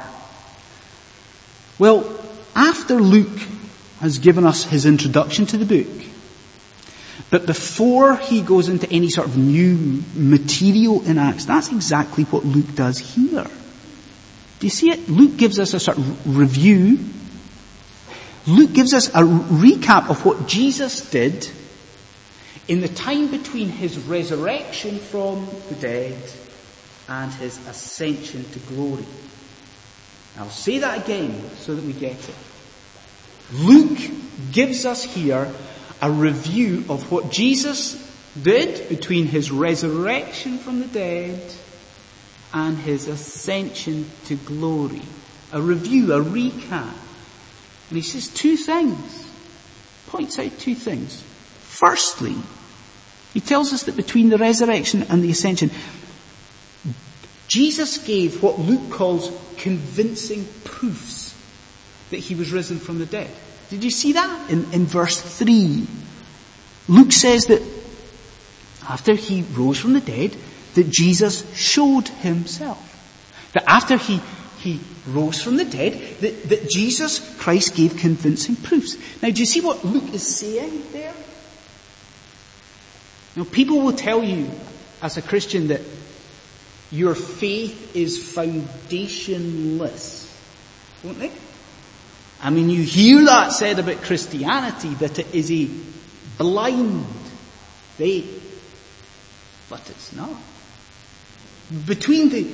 Well, 1.79 2.07
after 2.55 2.95
Luke 2.95 3.39
has 3.99 4.19
given 4.19 4.45
us 4.45 4.65
his 4.65 4.85
introduction 4.85 5.47
to 5.47 5.57
the 5.57 5.65
book, 5.65 6.05
but 7.31 7.47
before 7.47 8.17
he 8.17 8.43
goes 8.43 8.69
into 8.69 8.87
any 8.91 9.09
sort 9.09 9.27
of 9.27 9.35
new 9.35 10.03
material 10.13 11.03
in 11.07 11.17
Acts, 11.17 11.45
that's 11.45 11.71
exactly 11.71 12.25
what 12.25 12.45
Luke 12.45 12.75
does 12.75 12.99
here. 12.99 13.47
Do 14.63 14.67
you 14.67 14.71
see 14.71 14.91
it? 14.91 15.09
Luke 15.09 15.35
gives 15.35 15.59
us 15.59 15.73
a 15.73 15.79
sort 15.81 15.97
of 15.97 16.37
review. 16.37 16.97
Luke 18.47 18.71
gives 18.71 18.93
us 18.93 19.09
a 19.09 19.19
recap 19.19 20.09
of 20.09 20.23
what 20.23 20.47
Jesus 20.47 21.09
did 21.09 21.51
in 22.69 22.79
the 22.79 22.87
time 22.87 23.27
between 23.27 23.67
his 23.67 23.97
resurrection 23.97 24.99
from 24.99 25.49
the 25.67 25.75
dead 25.75 26.17
and 27.09 27.29
his 27.33 27.57
ascension 27.67 28.49
to 28.51 28.59
glory. 28.59 29.03
I'll 30.39 30.49
say 30.49 30.79
that 30.79 31.03
again 31.03 31.43
so 31.57 31.75
that 31.75 31.83
we 31.83 31.91
get 31.91 32.13
it. 32.13 32.35
Luke 33.51 33.99
gives 34.53 34.85
us 34.85 35.03
here 35.03 35.51
a 36.01 36.09
review 36.09 36.85
of 36.87 37.11
what 37.11 37.31
Jesus 37.31 37.95
did 38.41 38.87
between 38.87 39.25
his 39.25 39.51
resurrection 39.51 40.57
from 40.57 40.79
the 40.79 40.87
dead 40.87 41.53
and 42.53 42.77
his 42.77 43.07
ascension 43.07 44.09
to 44.25 44.35
glory. 44.35 45.01
A 45.51 45.61
review, 45.61 46.13
a 46.13 46.23
recap. 46.23 46.93
And 47.89 47.97
he 47.97 48.01
says 48.01 48.27
two 48.27 48.55
things. 48.55 49.31
Points 50.07 50.37
out 50.37 50.57
two 50.59 50.75
things. 50.75 51.21
Firstly, 51.61 52.35
he 53.33 53.39
tells 53.39 53.73
us 53.73 53.83
that 53.83 53.95
between 53.95 54.29
the 54.29 54.37
resurrection 54.37 55.03
and 55.09 55.23
the 55.23 55.31
ascension, 55.31 55.71
Jesus 57.47 57.97
gave 57.97 58.43
what 58.43 58.59
Luke 58.59 58.91
calls 58.91 59.31
convincing 59.57 60.47
proofs 60.63 61.35
that 62.11 62.17
he 62.17 62.35
was 62.35 62.51
risen 62.51 62.79
from 62.79 62.99
the 62.99 63.05
dead. 63.05 63.29
Did 63.69 63.83
you 63.83 63.89
see 63.89 64.13
that 64.13 64.49
in, 64.51 64.71
in 64.71 64.85
verse 64.85 65.19
3? 65.19 65.87
Luke 66.87 67.11
says 67.11 67.45
that 67.45 67.61
after 68.87 69.15
he 69.15 69.41
rose 69.53 69.79
from 69.79 69.93
the 69.93 70.01
dead, 70.01 70.35
that 70.75 70.89
Jesus 70.89 71.53
showed 71.55 72.07
himself. 72.07 72.89
That 73.53 73.63
after 73.67 73.97
he, 73.97 74.21
he 74.59 74.79
rose 75.07 75.41
from 75.41 75.57
the 75.57 75.65
dead, 75.65 75.93
that, 76.21 76.43
that 76.49 76.69
Jesus 76.69 77.35
Christ 77.37 77.75
gave 77.75 77.97
convincing 77.97 78.55
proofs. 78.55 78.97
Now 79.21 79.29
do 79.29 79.39
you 79.39 79.45
see 79.45 79.61
what 79.61 79.85
Luke 79.85 80.11
is 80.13 80.25
saying 80.25 80.83
there? 80.91 81.13
Now 83.35 83.43
people 83.45 83.81
will 83.81 83.93
tell 83.93 84.23
you 84.23 84.49
as 85.01 85.17
a 85.17 85.21
Christian 85.21 85.67
that 85.67 85.81
your 86.91 87.15
faith 87.15 87.95
is 87.95 88.19
foundationless, 88.19 90.29
won't 91.03 91.19
they? 91.19 91.31
I 92.41 92.49
mean, 92.49 92.69
you 92.69 92.83
hear 92.83 93.23
that 93.25 93.53
said 93.53 93.79
about 93.79 94.01
Christianity, 94.03 94.89
that 94.95 95.17
it 95.17 95.33
is 95.33 95.49
a 95.49 95.69
blind 96.37 97.05
faith. 97.95 98.41
But 99.69 99.89
it's 99.89 100.11
not 100.13 100.35
between 101.85 102.29
the 102.29 102.47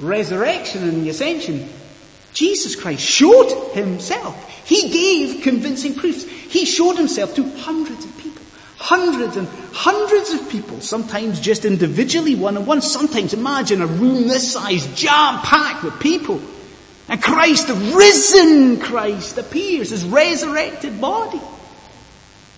resurrection 0.00 0.82
and 0.82 1.02
the 1.02 1.10
ascension, 1.10 1.68
Jesus 2.32 2.76
Christ 2.76 3.04
showed 3.04 3.72
himself. 3.72 4.48
He 4.66 4.90
gave 4.90 5.42
convincing 5.42 5.94
proofs. 5.94 6.24
He 6.24 6.64
showed 6.64 6.96
himself 6.96 7.34
to 7.36 7.42
hundreds 7.42 8.04
of 8.04 8.16
people. 8.18 8.42
Hundreds 8.78 9.36
and 9.36 9.48
hundreds 9.72 10.32
of 10.34 10.48
people, 10.50 10.80
sometimes 10.80 11.40
just 11.40 11.64
individually 11.64 12.34
one 12.34 12.56
on 12.56 12.64
one, 12.64 12.80
sometimes 12.80 13.34
imagine 13.34 13.82
a 13.82 13.86
room 13.86 14.28
this 14.28 14.52
size 14.52 14.86
jam 14.94 15.40
packed 15.40 15.82
with 15.82 15.98
people. 15.98 16.40
And 17.08 17.22
Christ, 17.22 17.68
the 17.68 17.74
risen 17.74 18.78
Christ, 18.78 19.38
appears, 19.38 19.90
his 19.90 20.04
resurrected 20.04 21.00
body. 21.00 21.40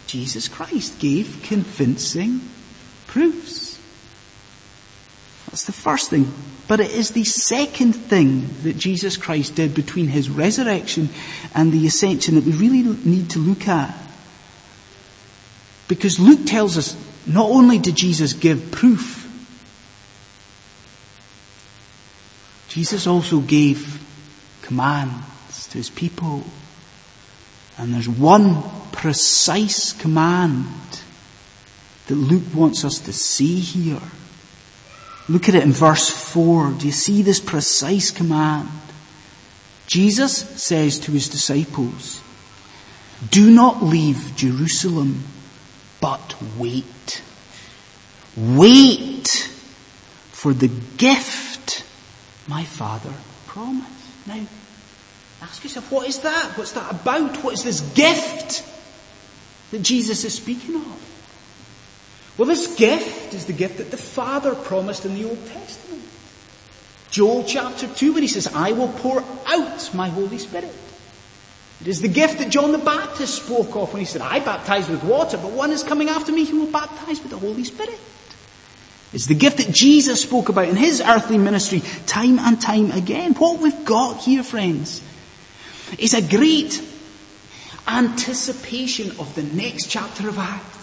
Jesus 0.09 0.49
Christ 0.49 0.99
gave 0.99 1.40
convincing 1.45 2.40
proofs. 3.07 3.60
That's 5.50 5.64
the 5.64 5.73
first 5.73 6.11
thing. 6.11 6.33
But 6.69 6.78
it 6.78 6.92
is 6.92 7.11
the 7.11 7.25
second 7.25 7.95
thing 7.95 8.49
that 8.62 8.76
Jesus 8.76 9.16
Christ 9.16 9.57
did 9.57 9.75
between 9.75 10.07
his 10.07 10.30
resurrection 10.30 11.09
and 11.54 11.73
the 11.73 11.87
ascension 11.87 12.37
that 12.37 12.45
we 12.45 12.52
really 12.52 12.83
need 13.04 13.30
to 13.30 13.40
look 13.40 13.66
at. 13.66 13.92
Because 15.88 16.21
Luke 16.21 16.47
tells 16.47 16.78
us 16.78 16.97
not 17.26 17.50
only 17.50 17.78
did 17.78 17.97
Jesus 17.97 18.33
give 18.33 18.71
proof, 18.71 19.26
Jesus 22.69 23.09
also 23.09 23.40
gave 23.40 24.00
commands 24.62 25.66
to 25.71 25.78
his 25.78 25.90
people. 25.90 26.45
And 27.76 27.92
there's 27.92 28.09
one 28.09 28.62
precise 28.92 29.92
command 29.92 30.69
that 32.07 32.14
Luke 32.14 32.54
wants 32.54 32.85
us 32.85 33.00
to 33.00 33.12
see 33.12 33.59
here. 33.59 34.00
Look 35.31 35.49
at 35.49 35.55
it 35.55 35.63
in 35.63 35.73
verse 35.73 36.11
4. 36.11 36.73
Do 36.73 36.87
you 36.87 36.93
see 36.93 37.23
this 37.23 37.39
precise 37.39 38.11
command? 38.11 38.69
Jesus 39.87 40.37
says 40.61 40.99
to 41.01 41.13
his 41.13 41.29
disciples, 41.29 42.21
do 43.31 43.49
not 43.49 43.81
leave 43.81 44.35
Jerusalem, 44.35 45.23
but 46.01 46.35
wait. 46.59 47.23
Wait 48.37 49.29
for 50.33 50.53
the 50.53 50.69
gift 50.97 51.85
my 52.49 52.65
father 52.65 53.13
promised. 53.47 54.27
Now, 54.27 54.45
ask 55.43 55.63
yourself, 55.63 55.93
what 55.93 56.09
is 56.09 56.19
that? 56.21 56.59
What's 56.59 56.73
that 56.73 56.91
about? 56.91 57.45
What 57.45 57.55
is 57.55 57.63
this 57.63 57.81
gift 57.81 58.65
that 59.71 59.83
Jesus 59.83 60.25
is 60.25 60.35
speaking 60.35 60.75
of? 60.75 61.10
Well, 62.40 62.49
this 62.49 62.75
gift 62.75 63.35
is 63.35 63.44
the 63.44 63.52
gift 63.52 63.76
that 63.76 63.90
the 63.90 63.99
Father 63.99 64.54
promised 64.54 65.04
in 65.04 65.12
the 65.12 65.28
Old 65.28 65.47
Testament. 65.49 66.02
Joel 67.11 67.44
chapter 67.44 67.87
2 67.87 68.14
when 68.14 68.23
he 68.23 68.28
says, 68.28 68.47
I 68.47 68.73
will 68.73 68.88
pour 68.88 69.23
out 69.47 69.94
my 69.94 70.09
Holy 70.09 70.38
Spirit. 70.38 70.75
It 71.82 71.87
is 71.87 72.00
the 72.00 72.09
gift 72.09 72.38
that 72.38 72.49
John 72.49 72.73
the 72.73 72.78
Baptist 72.78 73.44
spoke 73.44 73.76
of 73.76 73.92
when 73.92 74.00
he 74.00 74.06
said, 74.06 74.23
I 74.23 74.40
baptize 74.40 74.88
with 74.88 75.04
water, 75.04 75.37
but 75.37 75.50
one 75.50 75.70
is 75.70 75.82
coming 75.82 76.09
after 76.09 76.32
me 76.32 76.47
who 76.47 76.61
will 76.61 76.73
baptize 76.73 77.20
with 77.20 77.28
the 77.28 77.37
Holy 77.37 77.62
Spirit. 77.62 78.00
It's 79.12 79.26
the 79.26 79.35
gift 79.35 79.59
that 79.59 79.75
Jesus 79.75 80.23
spoke 80.23 80.49
about 80.49 80.70
in 80.70 80.76
his 80.76 81.02
earthly 81.02 81.37
ministry 81.37 81.82
time 82.06 82.38
and 82.38 82.59
time 82.59 82.90
again. 82.92 83.35
What 83.35 83.61
we've 83.61 83.85
got 83.85 84.23
here, 84.23 84.42
friends, 84.42 85.02
is 85.99 86.14
a 86.14 86.23
great 86.23 86.82
anticipation 87.87 89.11
of 89.18 89.35
the 89.35 89.42
next 89.42 89.90
chapter 89.90 90.26
of 90.26 90.38
Acts. 90.38 90.80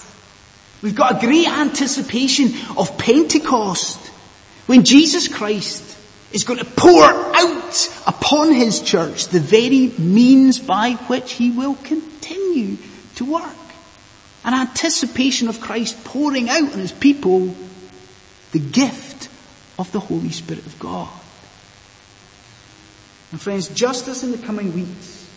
We've 0.81 0.96
got 0.96 1.17
a 1.17 1.25
great 1.25 1.48
anticipation 1.48 2.51
of 2.77 2.98
Pentecost 2.98 3.98
when 4.67 4.84
Jesus 4.84 5.27
Christ 5.27 5.98
is 6.31 6.43
going 6.43 6.60
to 6.60 6.65
pour 6.65 7.03
out 7.03 7.89
upon 8.05 8.53
his 8.53 8.81
church 8.81 9.27
the 9.27 9.39
very 9.39 9.89
means 9.98 10.60
by 10.60 10.91
which 11.07 11.34
he 11.34 11.51
will 11.51 11.75
continue 11.75 12.77
to 13.15 13.25
work. 13.25 13.55
An 14.43 14.53
anticipation 14.53 15.48
of 15.48 15.60
Christ 15.60 16.03
pouring 16.03 16.50
out 16.50 16.74
on 16.74 16.79
his 16.79 16.91
people 16.91 17.55
the 18.51 18.60
gift 18.60 19.29
of 19.79 19.91
the 19.91 20.00
Holy 20.00 20.29
Spirit 20.29 20.65
of 20.65 20.77
God. 20.79 21.10
And 23.31 23.41
friends, 23.41 23.67
just 23.69 24.07
as 24.07 24.24
in 24.24 24.31
the 24.31 24.38
coming 24.38 24.74
weeks, 24.74 25.29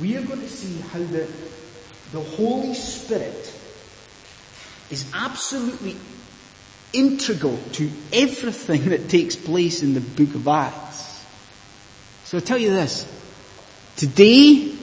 we 0.00 0.16
are 0.16 0.22
going 0.22 0.40
to 0.40 0.48
see 0.48 0.80
how 0.88 0.98
the, 0.98 1.28
the 2.12 2.20
Holy 2.20 2.74
Spirit 2.74 3.59
is 4.90 5.10
absolutely 5.14 5.96
integral 6.92 7.58
to 7.72 7.90
everything 8.12 8.86
that 8.90 9.08
takes 9.08 9.36
place 9.36 9.82
in 9.82 9.94
the 9.94 10.00
book 10.00 10.34
of 10.34 10.46
Acts. 10.48 11.24
So 12.24 12.38
I 12.38 12.40
tell 12.40 12.58
you 12.58 12.70
this, 12.70 13.06
today 13.96 14.74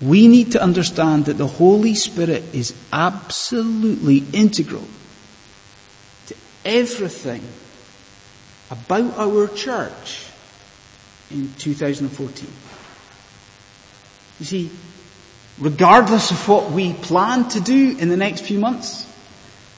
we 0.00 0.28
need 0.28 0.52
to 0.52 0.62
understand 0.62 1.26
that 1.26 1.36
the 1.36 1.46
Holy 1.46 1.94
Spirit 1.94 2.42
is 2.54 2.74
absolutely 2.92 4.24
integral 4.32 4.86
to 6.26 6.36
everything 6.64 7.42
about 8.70 9.18
our 9.18 9.48
church 9.48 10.26
in 11.30 11.52
2014. 11.58 12.48
You 14.38 14.46
see, 14.46 14.70
regardless 15.60 16.30
of 16.30 16.48
what 16.48 16.70
we 16.70 16.94
plan 16.94 17.48
to 17.50 17.60
do 17.60 17.96
in 17.98 18.08
the 18.08 18.16
next 18.16 18.40
few 18.40 18.58
months, 18.58 19.06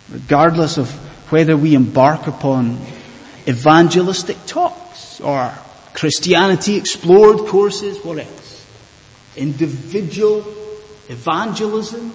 regardless 0.09 0.79
of 0.79 0.91
whether 1.31 1.57
we 1.57 1.75
embark 1.75 2.27
upon 2.27 2.79
evangelistic 3.49 4.37
talks 4.47 5.21
or 5.21 5.53
Christianity 5.93 6.77
explored 6.77 7.39
courses, 7.49 8.03
what 8.05 8.19
else? 8.19 8.67
Individual 9.37 10.45
evangelism, 11.09 12.13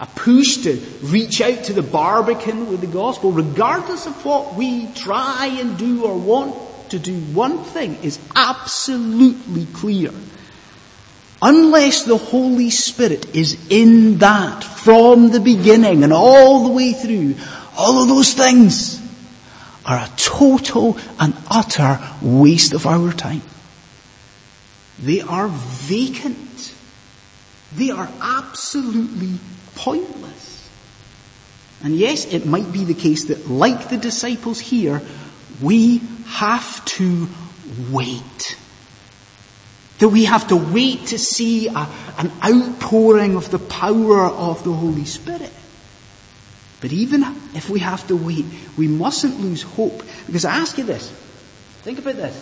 a 0.00 0.06
push 0.06 0.58
to 0.58 0.80
reach 1.02 1.40
out 1.40 1.64
to 1.64 1.72
the 1.72 1.82
Barbican 1.82 2.68
with 2.68 2.80
the 2.80 2.86
gospel, 2.86 3.30
regardless 3.30 4.06
of 4.06 4.24
what 4.24 4.54
we 4.54 4.86
try 4.94 5.46
and 5.60 5.76
do 5.76 6.04
or 6.04 6.16
want 6.16 6.54
to 6.90 6.98
do, 6.98 7.14
one 7.14 7.58
thing 7.64 7.96
is 8.02 8.18
absolutely 8.34 9.66
clear. 9.66 10.10
Unless 11.44 12.04
the 12.04 12.16
Holy 12.16 12.70
Spirit 12.70 13.34
is 13.34 13.58
in 13.68 14.18
that 14.18 14.62
from 14.62 15.30
the 15.30 15.40
beginning 15.40 16.04
and 16.04 16.12
all 16.12 16.62
the 16.62 16.72
way 16.72 16.92
through, 16.92 17.34
all 17.76 18.00
of 18.00 18.08
those 18.08 18.32
things 18.32 19.02
are 19.84 19.98
a 19.98 20.10
total 20.16 20.96
and 21.18 21.34
utter 21.50 21.98
waste 22.22 22.74
of 22.74 22.86
our 22.86 23.12
time. 23.12 23.42
They 25.00 25.20
are 25.20 25.48
vacant. 25.48 26.74
They 27.74 27.90
are 27.90 28.08
absolutely 28.20 29.32
pointless. 29.74 30.70
And 31.82 31.96
yes, 31.96 32.24
it 32.26 32.46
might 32.46 32.70
be 32.70 32.84
the 32.84 32.94
case 32.94 33.24
that 33.24 33.50
like 33.50 33.88
the 33.88 33.96
disciples 33.96 34.60
here, 34.60 35.02
we 35.60 35.98
have 36.26 36.84
to 36.84 37.26
wait. 37.90 38.56
That 40.02 40.08
we 40.08 40.24
have 40.24 40.48
to 40.48 40.56
wait 40.56 41.06
to 41.06 41.18
see 41.18 41.68
a, 41.68 41.88
an 42.18 42.32
outpouring 42.44 43.36
of 43.36 43.52
the 43.52 43.60
power 43.60 44.26
of 44.26 44.64
the 44.64 44.72
Holy 44.72 45.04
Spirit. 45.04 45.52
But 46.80 46.92
even 46.92 47.22
if 47.54 47.70
we 47.70 47.78
have 47.78 48.04
to 48.08 48.16
wait, 48.16 48.44
we 48.76 48.88
mustn't 48.88 49.38
lose 49.38 49.62
hope. 49.62 50.02
Because 50.26 50.44
I 50.44 50.56
ask 50.56 50.76
you 50.76 50.82
this, 50.82 51.08
think 51.82 52.00
about 52.00 52.16
this. 52.16 52.36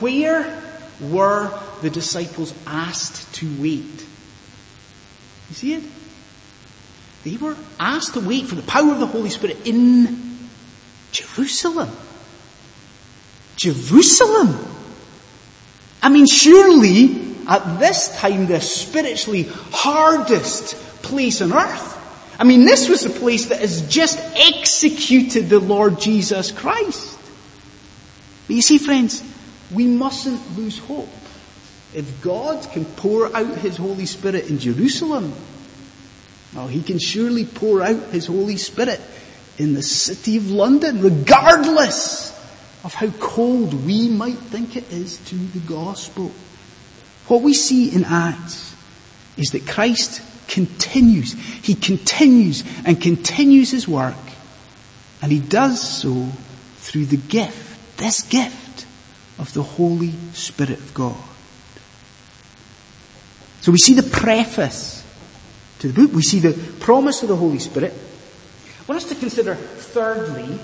Where 0.00 0.58
were 1.02 1.52
the 1.82 1.90
disciples 1.90 2.54
asked 2.66 3.34
to 3.34 3.60
wait? 3.60 4.06
You 5.50 5.54
see 5.54 5.74
it? 5.74 5.84
They 7.24 7.36
were 7.36 7.58
asked 7.78 8.14
to 8.14 8.20
wait 8.20 8.46
for 8.46 8.54
the 8.54 8.62
power 8.62 8.90
of 8.90 9.00
the 9.00 9.06
Holy 9.06 9.28
Spirit 9.28 9.66
in 9.66 10.48
Jerusalem. 11.10 11.90
Jerusalem. 13.56 14.81
I 16.02 16.08
mean, 16.08 16.26
surely 16.26 17.34
at 17.48 17.78
this 17.78 18.14
time 18.18 18.46
the 18.46 18.60
spiritually 18.60 19.44
hardest 19.70 20.74
place 21.02 21.40
on 21.40 21.52
earth 21.52 21.92
I 22.42 22.44
mean, 22.44 22.64
this 22.64 22.88
was 22.88 23.02
the 23.02 23.10
place 23.10 23.46
that 23.46 23.60
has 23.60 23.86
just 23.88 24.18
executed 24.34 25.48
the 25.48 25.60
Lord 25.60 26.00
Jesus 26.00 26.50
Christ. 26.50 27.16
But 28.48 28.56
you 28.56 28.62
see, 28.62 28.78
friends, 28.78 29.22
we 29.72 29.86
mustn't 29.86 30.56
lose 30.56 30.76
hope. 30.78 31.08
If 31.94 32.20
God 32.20 32.68
can 32.72 32.84
pour 32.84 33.34
out 33.36 33.58
His 33.58 33.76
Holy 33.76 34.06
Spirit 34.06 34.48
in 34.48 34.58
Jerusalem, 34.58 35.32
well, 36.52 36.66
He 36.66 36.82
can 36.82 36.98
surely 36.98 37.44
pour 37.44 37.80
out 37.80 38.10
His 38.10 38.26
Holy 38.26 38.56
Spirit 38.56 39.00
in 39.58 39.74
the 39.74 39.82
city 39.82 40.36
of 40.36 40.50
London, 40.50 41.00
regardless 41.00 42.32
of 42.84 42.94
how 42.94 43.08
cold 43.20 43.86
we 43.86 44.08
might 44.08 44.38
think 44.38 44.76
it 44.76 44.90
is 44.92 45.18
to 45.26 45.34
the 45.36 45.60
gospel. 45.60 46.32
What 47.28 47.42
we 47.42 47.54
see 47.54 47.94
in 47.94 48.04
Acts 48.04 48.74
is 49.36 49.50
that 49.50 49.66
Christ 49.66 50.20
continues. 50.48 51.32
He 51.32 51.74
continues 51.74 52.64
and 52.84 53.00
continues 53.00 53.70
his 53.70 53.86
work. 53.86 54.16
And 55.22 55.30
he 55.30 55.38
does 55.38 55.80
so 55.80 56.26
through 56.78 57.06
the 57.06 57.16
gift, 57.16 57.96
this 57.98 58.22
gift 58.22 58.86
of 59.38 59.52
the 59.54 59.62
Holy 59.62 60.12
Spirit 60.32 60.78
of 60.78 60.92
God. 60.94 61.16
So 63.60 63.70
we 63.70 63.78
see 63.78 63.94
the 63.94 64.02
preface 64.02 65.06
to 65.78 65.88
the 65.88 65.94
book. 65.94 66.12
We 66.12 66.22
see 66.22 66.40
the 66.40 66.52
promise 66.80 67.22
of 67.22 67.28
the 67.28 67.36
Holy 67.36 67.60
Spirit. 67.60 67.92
I 67.92 68.84
want 68.86 69.02
us 69.02 69.08
to 69.08 69.14
consider 69.14 69.54
thirdly 69.54 70.58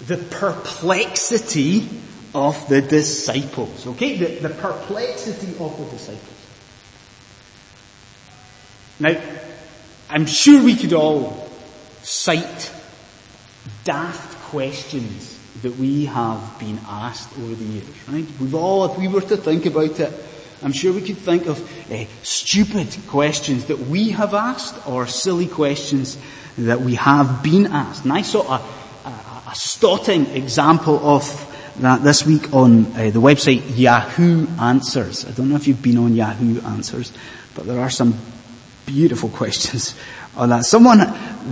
the 0.00 0.16
perplexity 0.16 1.88
of 2.34 2.68
the 2.68 2.82
disciples. 2.82 3.86
Okay? 3.86 4.16
The, 4.16 4.48
the 4.48 4.54
perplexity 4.54 5.56
of 5.58 5.76
the 5.78 5.84
disciples. 5.84 6.30
Now, 9.00 9.20
I'm 10.10 10.26
sure 10.26 10.62
we 10.62 10.76
could 10.76 10.92
all 10.92 11.48
cite 12.02 12.72
daft 13.84 14.38
questions 14.50 15.38
that 15.62 15.76
we 15.76 16.04
have 16.06 16.58
been 16.58 16.78
asked 16.86 17.36
over 17.38 17.54
the 17.54 17.64
years, 17.64 18.08
right? 18.08 18.26
We've 18.40 18.54
all, 18.54 18.84
if 18.84 18.98
we 18.98 19.08
were 19.08 19.22
to 19.22 19.36
think 19.36 19.66
about 19.66 19.98
it, 19.98 20.12
I'm 20.62 20.72
sure 20.72 20.92
we 20.92 21.02
could 21.02 21.18
think 21.18 21.46
of 21.46 21.60
uh, 21.90 22.04
stupid 22.22 22.88
questions 23.08 23.66
that 23.66 23.78
we 23.78 24.10
have 24.10 24.34
asked 24.34 24.86
or 24.86 25.06
silly 25.06 25.46
questions 25.46 26.18
that 26.56 26.80
we 26.80 26.94
have 26.94 27.42
been 27.42 27.66
asked. 27.66 28.04
And 28.04 28.12
I 28.12 28.22
saw 28.22 28.42
a, 28.54 28.62
a, 29.54 29.56
stotting 29.56 30.26
example 30.26 30.98
of 31.06 31.50
that 31.80 32.02
this 32.02 32.26
week 32.26 32.52
on 32.52 32.86
uh, 32.86 33.10
the 33.10 33.20
website 33.20 33.62
Yahoo 33.76 34.46
Answers. 34.60 35.24
I 35.24 35.30
don't 35.30 35.48
know 35.48 35.56
if 35.56 35.68
you've 35.68 35.82
been 35.82 35.98
on 35.98 36.14
Yahoo 36.14 36.60
Answers, 36.62 37.12
but 37.54 37.66
there 37.66 37.80
are 37.80 37.90
some 37.90 38.18
beautiful 38.86 39.28
questions 39.40 39.96
on 40.36 40.50
that. 40.50 40.64
Someone 40.64 41.00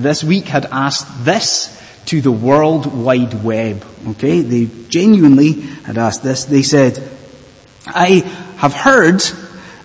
this 0.02 0.24
week 0.24 0.46
had 0.46 0.66
asked 0.66 1.24
this 1.24 1.80
to 2.06 2.20
the 2.20 2.32
World 2.32 2.86
Wide 2.86 3.42
Web. 3.42 3.84
Okay, 4.08 4.40
they 4.40 4.68
genuinely 4.88 5.52
had 5.52 5.98
asked 5.98 6.22
this. 6.22 6.44
They 6.44 6.62
said, 6.62 6.98
I 7.86 8.18
have 8.58 8.74
heard 8.74 9.20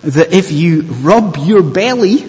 that 0.02 0.32
if 0.32 0.52
you 0.52 0.82
rub 0.82 1.36
your 1.36 1.62
belly 1.62 2.24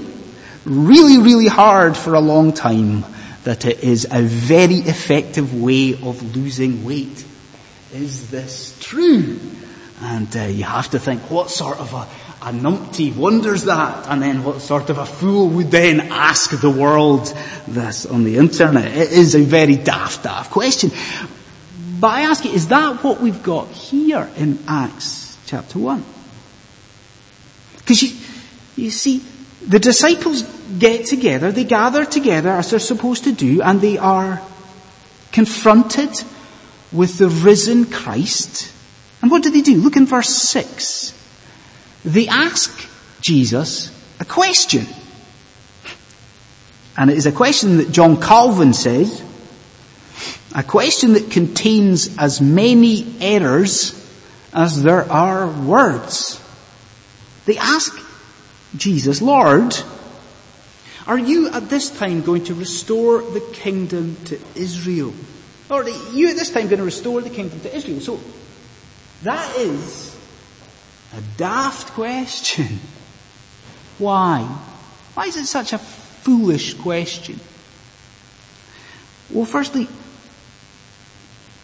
really, 0.65 1.17
really 1.17 1.47
hard 1.47 1.97
for 1.97 2.13
a 2.13 2.19
long 2.19 2.53
time, 2.53 3.05
that 3.43 3.65
it 3.65 3.83
is 3.83 4.07
a 4.11 4.21
very 4.21 4.75
effective 4.75 5.59
way 5.59 5.93
of 5.93 6.35
losing 6.35 6.83
weight. 6.85 7.25
Is 7.93 8.29
this 8.29 8.77
true? 8.79 9.39
And 10.01 10.35
uh, 10.35 10.43
you 10.43 10.63
have 10.63 10.89
to 10.91 10.99
think, 10.99 11.29
what 11.29 11.49
sort 11.49 11.79
of 11.79 11.93
a 11.93 12.07
a 12.41 12.51
numpty 12.51 13.13
wonders 13.13 13.65
that, 13.65 14.07
and 14.07 14.21
then 14.21 14.43
what 14.43 14.61
sort 14.61 14.89
of 14.89 14.97
a 14.97 15.05
fool 15.05 15.49
would 15.49 15.71
then 15.71 15.99
ask 15.99 16.51
the 16.61 16.69
world 16.69 17.33
this 17.67 18.05
on 18.05 18.23
the 18.23 18.37
internet? 18.37 18.85
It 18.85 19.11
is 19.11 19.35
a 19.35 19.41
very 19.41 19.75
daft, 19.75 20.23
daft 20.23 20.51
question. 20.51 20.91
But 21.99 22.07
I 22.07 22.21
ask 22.21 22.45
you, 22.45 22.51
is 22.51 22.69
that 22.69 23.03
what 23.03 23.19
we've 23.19 23.43
got 23.43 23.67
here 23.67 24.29
in 24.37 24.59
Acts 24.67 25.37
chapter 25.47 25.79
1? 25.79 26.03
Because 27.79 28.03
you, 28.03 28.17
you 28.77 28.89
see, 28.89 29.21
the 29.67 29.79
disciples 29.79 30.43
get 30.77 31.05
together, 31.05 31.51
they 31.51 31.63
gather 31.63 32.05
together 32.05 32.49
as 32.49 32.69
they're 32.69 32.79
supposed 32.79 33.23
to 33.23 33.31
do, 33.31 33.61
and 33.61 33.81
they 33.81 33.97
are 33.97 34.41
confronted 35.31 36.11
with 36.91 37.17
the 37.17 37.29
risen 37.29 37.85
Christ. 37.85 38.73
And 39.21 39.31
what 39.31 39.43
do 39.43 39.49
they 39.49 39.61
do? 39.61 39.77
Look 39.77 39.95
in 39.95 40.05
verse 40.05 40.29
6 40.29 41.15
they 42.05 42.27
ask 42.27 42.87
Jesus 43.21 43.91
a 44.19 44.25
question. 44.25 44.85
And 46.97 47.09
it 47.09 47.17
is 47.17 47.25
a 47.25 47.31
question 47.31 47.77
that 47.77 47.91
John 47.91 48.19
Calvin 48.19 48.73
says, 48.73 49.23
a 50.55 50.63
question 50.63 51.13
that 51.13 51.31
contains 51.31 52.17
as 52.17 52.41
many 52.41 53.15
errors 53.21 53.95
as 54.53 54.81
there 54.81 55.09
are 55.09 55.47
words. 55.47 56.41
They 57.45 57.57
ask 57.57 57.93
Jesus, 58.75 59.21
Lord, 59.21 59.77
are 61.09 61.17
you 61.17 61.49
at 61.49 61.69
this 61.69 61.89
time 61.89 62.21
going 62.21 62.43
to 62.43 62.53
restore 62.53 63.23
the 63.23 63.41
kingdom 63.51 64.15
to 64.25 64.39
Israel? 64.53 65.11
Or 65.67 65.81
are 65.81 65.89
you 65.89 66.29
at 66.29 66.35
this 66.35 66.51
time 66.51 66.67
going 66.67 66.77
to 66.77 66.83
restore 66.83 67.19
the 67.21 67.31
kingdom 67.31 67.59
to 67.61 67.75
Israel? 67.75 67.99
So, 67.99 68.19
that 69.23 69.57
is 69.57 70.15
a 71.13 71.21
daft 71.35 71.93
question. 71.93 72.79
Why? 73.97 74.43
Why 75.15 75.25
is 75.25 75.35
it 75.35 75.47
such 75.47 75.73
a 75.73 75.79
foolish 75.79 76.75
question? 76.75 77.39
Well, 79.31 79.45
firstly, 79.45 79.87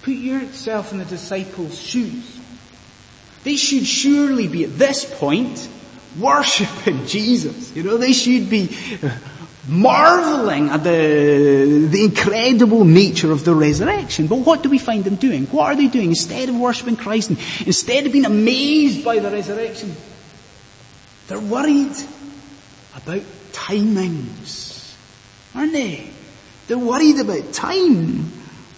put 0.02 0.16
yourself 0.16 0.92
in 0.92 0.98
the 0.98 1.06
disciples' 1.06 1.80
shoes. 1.80 2.40
They 3.44 3.58
should 3.58 3.86
surely 3.86 4.48
be 4.48 4.64
at 4.64 4.80
this 4.80 5.06
point 5.20 5.70
worshipping 6.18 7.06
Jesus. 7.06 7.76
You 7.76 7.84
know, 7.84 7.98
they 7.98 8.14
should 8.14 8.50
be 8.50 8.76
marveling 9.68 10.70
at 10.70 10.84
the, 10.84 11.88
the 11.90 12.04
incredible 12.04 12.86
nature 12.86 13.32
of 13.32 13.46
the 13.46 13.56
resurrection. 13.56 14.28
But 14.28 14.38
what 14.38 14.64
do 14.64 14.70
we 14.70 14.78
find 14.78 15.04
them 15.04 15.16
doing? 15.16 15.46
What 15.48 15.72
are 15.72 15.76
they 15.76 15.88
doing? 15.88 16.10
Instead 16.10 16.50
of 16.50 16.56
worshipping 16.56 16.98
Christ 16.98 17.30
and 17.30 17.40
instead 17.66 18.06
of 18.06 18.12
being 18.12 18.26
amazed 18.26 19.04
by 19.04 19.20
the 19.20 19.32
resurrection, 19.32 19.96
they're 21.28 21.40
worried 21.40 21.96
about 22.96 23.22
timings. 23.52 24.96
Aren't 25.56 25.74
they? 25.74 26.10
They're 26.68 26.78
worried 26.78 27.20
about 27.20 27.54
time. 27.54 28.32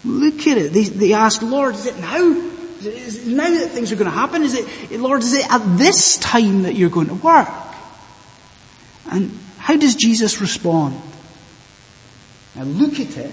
Look 0.04 0.46
at 0.46 0.58
it. 0.58 0.72
They, 0.72 0.84
they 0.84 1.12
ask, 1.12 1.42
Lord, 1.42 1.74
is 1.74 1.86
it 1.86 1.98
now? 1.98 2.44
Is 2.80 3.26
it 3.26 3.34
now 3.34 3.50
that 3.50 3.70
things 3.70 3.90
are 3.90 3.96
going 3.96 4.10
to 4.10 4.16
happen? 4.16 4.42
Is 4.42 4.54
it, 4.54 5.00
Lord, 5.00 5.22
is 5.22 5.34
it 5.34 5.50
at 5.50 5.76
this 5.76 6.16
time 6.18 6.62
that 6.62 6.76
you're 6.76 6.90
going 6.90 7.08
to 7.08 7.14
work? 7.14 7.48
And 9.10 9.36
how 9.68 9.76
does 9.76 9.96
Jesus 9.96 10.40
respond? 10.40 10.98
Now 12.56 12.62
look 12.62 12.98
at 12.98 13.14
it, 13.18 13.30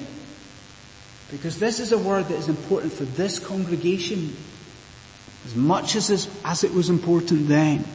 because 1.32 1.60
this 1.60 1.80
is 1.80 1.94
a 1.94 1.98
word 1.98 2.26
that 2.26 2.36
is 2.36 2.50
important 2.50 2.92
for 2.92 3.06
this 3.06 3.40
congregation 3.40 4.36
as 5.46 5.56
much 5.56 5.96
as, 5.96 6.28
as 6.44 6.66
it 6.66 6.74
was 6.74 6.90
important 6.90 7.48
then. 7.48 7.86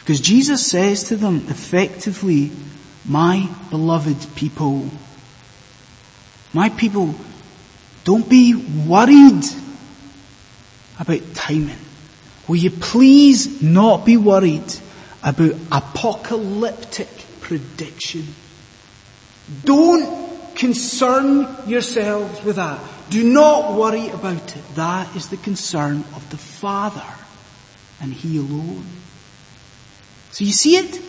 Because 0.00 0.20
Jesus 0.20 0.66
says 0.66 1.04
to 1.04 1.16
them 1.16 1.46
effectively, 1.48 2.50
my 3.06 3.48
beloved 3.70 4.26
people, 4.34 4.86
my 6.52 6.68
people, 6.68 7.14
don't 8.04 8.28
be 8.28 8.54
worried 8.54 9.44
about 11.00 11.22
timing. 11.32 11.78
Will 12.46 12.56
you 12.56 12.70
please 12.70 13.62
not 13.62 14.04
be 14.04 14.18
worried 14.18 14.70
about 15.22 15.54
apocalyptic 15.70 17.08
prediction? 17.40 18.26
Don't 19.64 20.54
concern 20.54 21.48
yourselves 21.66 22.42
with 22.44 22.56
that. 22.56 22.80
Do 23.10 23.22
not 23.24 23.74
worry 23.74 24.08
about 24.08 24.56
it. 24.56 24.62
That 24.74 25.14
is 25.16 25.28
the 25.28 25.36
concern 25.36 25.98
of 26.14 26.28
the 26.30 26.36
Father 26.36 27.02
and 28.00 28.12
He 28.12 28.38
alone. 28.38 28.86
So 30.30 30.44
you 30.44 30.52
see 30.52 30.76
it? 30.76 31.00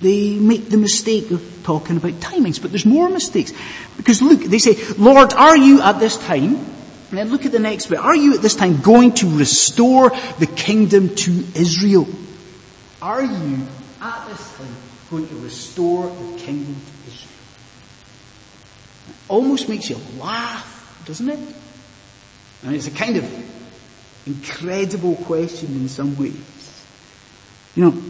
They 0.00 0.38
make 0.38 0.68
the 0.68 0.76
mistake 0.76 1.30
of 1.30 1.42
talking 1.64 1.96
about 1.96 2.12
timings, 2.12 2.60
but 2.60 2.70
there's 2.70 2.86
more 2.86 3.08
mistakes. 3.08 3.52
Because 3.96 4.20
look, 4.20 4.42
they 4.42 4.58
say, 4.58 4.76
Lord, 4.98 5.32
are 5.32 5.56
you 5.56 5.80
at 5.80 5.98
this 5.98 6.18
time, 6.18 6.56
and 6.56 7.18
then 7.18 7.30
look 7.30 7.46
at 7.46 7.52
the 7.52 7.58
next 7.58 7.86
bit, 7.86 7.98
are 7.98 8.14
you 8.14 8.34
at 8.34 8.42
this 8.42 8.54
time 8.54 8.80
going 8.80 9.12
to 9.14 9.38
restore 9.38 10.10
the 10.38 10.46
kingdom 10.46 11.14
to 11.16 11.44
Israel? 11.54 12.06
Are 13.02 13.22
you 13.22 13.58
at 14.00 14.28
this 14.28 14.56
time 14.56 14.74
going 15.10 15.28
to 15.28 15.34
restore 15.36 16.08
the 16.08 16.38
kingdom 16.38 16.74
to 16.74 17.10
Israel? 17.10 17.32
It 19.08 19.14
almost 19.28 19.68
makes 19.68 19.90
you 19.90 19.98
laugh, 20.18 21.02
doesn't 21.04 21.28
it? 21.28 21.38
And 22.62 22.74
it's 22.74 22.86
a 22.86 22.90
kind 22.90 23.16
of 23.16 24.26
incredible 24.26 25.16
question 25.16 25.68
in 25.72 25.88
some 25.88 26.16
ways. 26.16 26.86
You 27.74 27.84
know, 27.84 28.02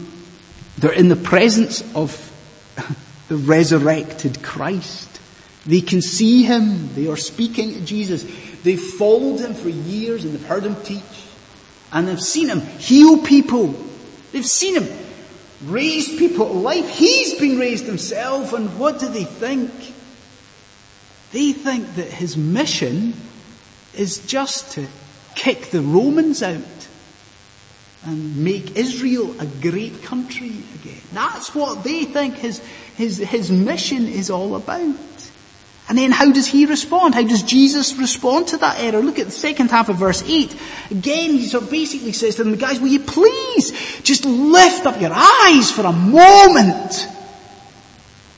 they're 0.77 0.93
in 0.93 1.09
the 1.09 1.17
presence 1.17 1.83
of 1.93 2.23
the 3.27 3.35
resurrected 3.35 4.41
Christ. 4.41 5.19
They 5.65 5.81
can 5.81 6.01
see 6.01 6.43
Him. 6.43 6.93
They 6.95 7.07
are 7.07 7.17
speaking 7.17 7.73
to 7.73 7.81
Jesus. 7.81 8.23
They've 8.63 8.81
followed 8.81 9.41
Him 9.41 9.53
for 9.53 9.69
years 9.69 10.23
and 10.23 10.33
they've 10.33 10.47
heard 10.47 10.63
Him 10.63 10.81
teach. 10.83 11.03
And 11.91 12.07
they've 12.07 12.21
seen 12.21 12.47
Him 12.47 12.61
heal 12.61 13.17
people. 13.17 13.75
They've 14.31 14.45
seen 14.45 14.81
Him 14.81 14.97
raise 15.65 16.09
people 16.17 16.45
to 16.47 16.53
life. 16.53 16.89
He's 16.89 17.35
been 17.39 17.57
raised 17.57 17.85
Himself 17.85 18.53
and 18.53 18.77
what 18.79 18.99
do 18.99 19.07
they 19.07 19.23
think? 19.23 19.71
They 21.31 21.51
think 21.51 21.95
that 21.95 22.07
His 22.07 22.37
mission 22.37 23.13
is 23.95 24.19
just 24.25 24.73
to 24.73 24.87
kick 25.35 25.71
the 25.71 25.81
Romans 25.81 26.41
out 26.41 26.87
and 28.05 28.37
make 28.43 28.77
Israel 28.77 29.39
a 29.39 29.45
great 29.45 30.03
country 30.03 30.53
again. 30.75 31.01
That's 31.13 31.53
what 31.53 31.83
they 31.83 32.05
think 32.05 32.35
his, 32.35 32.59
his, 32.95 33.17
his 33.17 33.51
mission 33.51 34.07
is 34.07 34.29
all 34.29 34.55
about. 34.55 34.95
And 35.89 35.97
then 35.97 36.11
how 36.11 36.31
does 36.31 36.47
he 36.47 36.65
respond? 36.65 37.15
How 37.15 37.23
does 37.23 37.43
Jesus 37.43 37.95
respond 37.95 38.47
to 38.49 38.57
that 38.57 38.79
error? 38.79 39.01
Look 39.01 39.19
at 39.19 39.27
the 39.27 39.31
second 39.31 39.71
half 39.71 39.87
of 39.87 39.97
verse 39.97 40.21
8. 40.27 40.55
Again, 40.91 41.31
he 41.31 41.45
sort 41.45 41.63
of 41.63 41.71
basically 41.71 42.11
says 42.11 42.35
to 42.35 42.43
them, 42.43 42.55
guys, 42.55 42.79
will 42.79 42.89
you 42.89 42.99
please 42.99 44.01
just 44.01 44.25
lift 44.25 44.85
up 44.85 44.99
your 44.99 45.13
eyes 45.13 45.71
for 45.71 45.85
a 45.85 45.93
moment? 45.93 47.07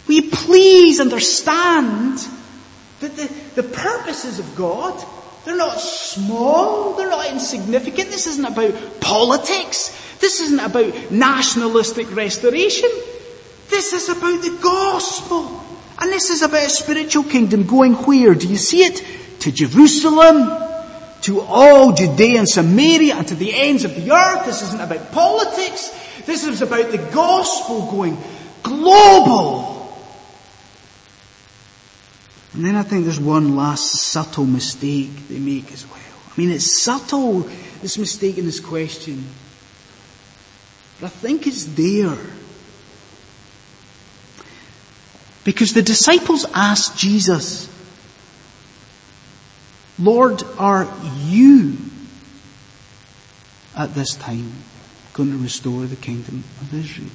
Will 0.08 0.16
you 0.16 0.30
please 0.30 1.00
understand 1.00 2.20
that 3.00 3.16
the, 3.16 3.34
the 3.56 3.64
purposes 3.64 4.38
of 4.40 4.56
God 4.56 5.04
they're 5.46 5.58
not 5.58 5.80
small. 5.80 6.94
They're 6.94 7.10
not 7.10 7.28
insignificant. 7.32 8.10
This 8.10 8.28
isn't 8.28 8.46
about 8.46 9.02
politics. 9.02 9.96
This 10.20 10.42
isn't 10.42 10.60
about 10.60 11.12
nationalistic 11.12 12.14
restoration. 12.16 12.90
This 13.70 13.94
is 13.94 14.10
about 14.10 14.42
the 14.44 14.58
gospel. 14.62 15.64
And 16.00 16.12
this 16.12 16.30
is 16.30 16.42
about 16.42 16.66
a 16.66 16.70
spiritual 16.70 17.24
kingdom 17.24 17.66
going 17.66 17.94
where? 17.94 18.34
Do 18.34 18.48
you 18.48 18.58
see 18.58 18.84
it? 18.84 19.06
To 19.42 19.52
Jerusalem, 19.52 20.50
to 21.22 21.42
all 21.42 21.92
Judea 21.94 22.40
and 22.40 22.50
Samaria 22.50 23.16
and 23.16 23.28
to 23.28 23.36
the 23.36 23.54
ends 23.54 23.84
of 23.84 23.96
the 23.96 24.12
earth. 24.12 24.46
This 24.46 24.62
isn't 24.62 24.82
about 24.82 25.12
politics. 25.12 25.90
This 26.26 26.46
is 26.46 26.62
about 26.62 26.92
the 26.92 26.98
gospel 26.98 27.92
going 27.92 28.18
global. 28.64 29.94
And 32.54 32.66
then 32.66 32.76
I 32.76 32.84
think 32.84 33.04
there's 33.04 33.20
one 33.20 33.56
last 33.56 34.02
subtle 34.02 34.46
mistake 34.46 35.28
they 35.28 35.40
make 35.40 35.72
as 35.72 35.86
well. 35.86 36.00
I 36.00 36.40
mean, 36.40 36.50
it's 36.50 36.82
subtle, 36.82 37.42
this 37.82 37.98
mistake 37.98 38.38
in 38.38 38.46
this 38.46 38.60
question. 38.60 39.24
But 41.00 41.08
I 41.08 41.10
think 41.10 41.46
it's 41.46 41.66
there. 41.66 42.18
Because 45.44 45.74
the 45.74 45.82
disciples 45.82 46.46
asked 46.54 46.98
Jesus, 46.98 47.70
Lord, 49.98 50.44
are 50.58 50.88
you 51.26 51.78
at 53.76 53.94
this 53.94 54.16
time 54.16 54.52
going 55.14 55.32
to 55.32 55.38
restore 55.38 55.86
the 55.86 55.96
kingdom 55.96 56.44
of 56.62 56.74
Israel? 56.74 57.10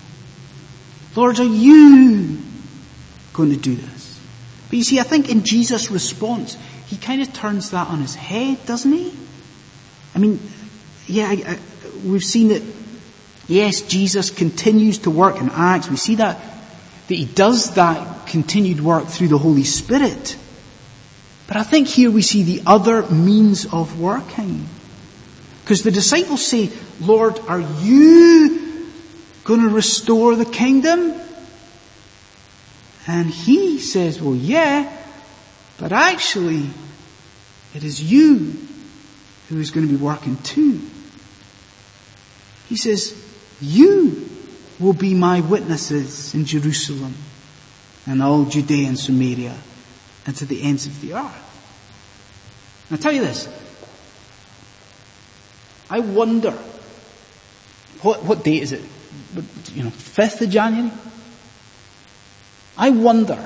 Lord, 1.17 1.39
are 1.39 1.45
you 1.45 2.39
going 3.33 3.51
to 3.51 3.57
do 3.57 3.75
this? 3.75 4.21
But 4.69 4.79
you 4.79 4.85
see, 4.85 4.99
I 4.99 5.05
think 5.05 5.31
in 5.31 5.45
Jesus' 5.45 5.91
response, 5.91 6.57
he 6.87 6.97
kind 6.97 7.23
of 7.23 7.33
turns 7.33 7.71
that 7.71 7.89
on 7.89 8.01
his 8.01 8.15
head, 8.15 8.65
doesn't 8.67 8.93
he? 8.93 9.15
I 10.15 10.19
mean, 10.19 10.41
yeah, 11.07 11.29
I, 11.29 11.33
I, 11.33 11.59
we've 12.05 12.25
seen 12.25 12.49
that, 12.49 12.63
yes, 13.47 13.83
Jesus 13.83 14.31
continues 14.31 14.99
to 14.99 15.11
work 15.11 15.41
in 15.41 15.51
Acts. 15.51 15.89
We 15.89 15.97
see 15.97 16.17
that, 16.17 16.39
that 17.09 17.15
he 17.15 17.25
does 17.25 17.75
that 17.75 18.14
continued 18.35 18.81
work 18.81 19.07
through 19.07 19.29
the 19.29 19.39
Holy 19.39 19.63
Spirit. 19.63 20.37
But 21.47 21.57
I 21.57 21.63
think 21.63 21.87
here 21.87 22.11
we 22.11 22.21
see 22.21 22.43
the 22.43 22.63
other 22.67 23.09
means 23.09 23.65
of 23.73 24.01
working. 24.01 24.67
Because 25.63 25.85
the 25.85 25.93
disciples 25.93 26.45
say, 26.45 26.71
Lord, 27.01 27.39
are 27.47 27.61
you 27.61 28.91
going 29.45 29.61
to 29.61 29.69
restore 29.69 30.35
the 30.35 30.45
kingdom? 30.45 31.15
And 33.07 33.31
he 33.31 33.79
says, 33.79 34.21
well, 34.21 34.35
yeah, 34.35 34.93
but 35.79 35.93
actually, 35.93 36.69
it 37.73 37.85
is 37.85 38.03
you 38.03 38.53
who 39.49 39.61
is 39.61 39.71
going 39.71 39.87
to 39.87 39.93
be 39.93 40.03
working 40.03 40.39
too. 40.39 40.81
He 42.69 42.75
says, 42.77 43.15
you 43.61 44.29
will 44.81 44.93
be 44.93 45.15
my 45.15 45.41
witnesses 45.41 46.35
in 46.35 46.47
Jerusalem 46.47 47.15
and 48.07 48.23
all 48.23 48.45
Judea 48.45 48.89
and 48.89 48.99
Samaria 48.99 49.57
and 50.27 50.37
to 50.37 50.45
the 50.45 50.63
ends 50.63 50.87
of 50.87 51.01
the 51.01 51.15
earth. 51.15 52.87
Now, 52.91 52.97
I'll 52.97 53.03
tell 53.03 53.13
you 53.13 53.21
this. 53.21 53.49
I 55.91 56.01
wonder, 56.01 56.53
what, 58.03 58.25
what 58.25 58.45
date 58.45 58.63
is 58.63 58.73
it? 58.73 58.83
You 59.75 59.85
know, 59.85 59.91
5th 59.91 60.43
of 60.43 60.51
January? 60.51 60.91
I 62.77 62.91
wonder, 62.91 63.39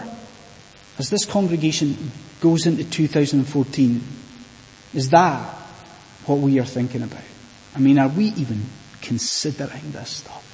as 0.99 1.11
this 1.11 1.25
congregation 1.25 2.11
goes 2.41 2.67
into 2.67 2.85
2014, 2.85 4.01
is 4.95 5.11
that 5.11 5.43
what 6.27 6.39
we 6.39 6.59
are 6.59 6.65
thinking 6.65 7.03
about? 7.03 7.23
I 7.75 7.81
mean, 7.81 7.99
are 7.99 8.09
we 8.09 8.27
even 8.27 8.63
considering 9.01 9.93
this 9.93 10.11
stuff? 10.11 10.45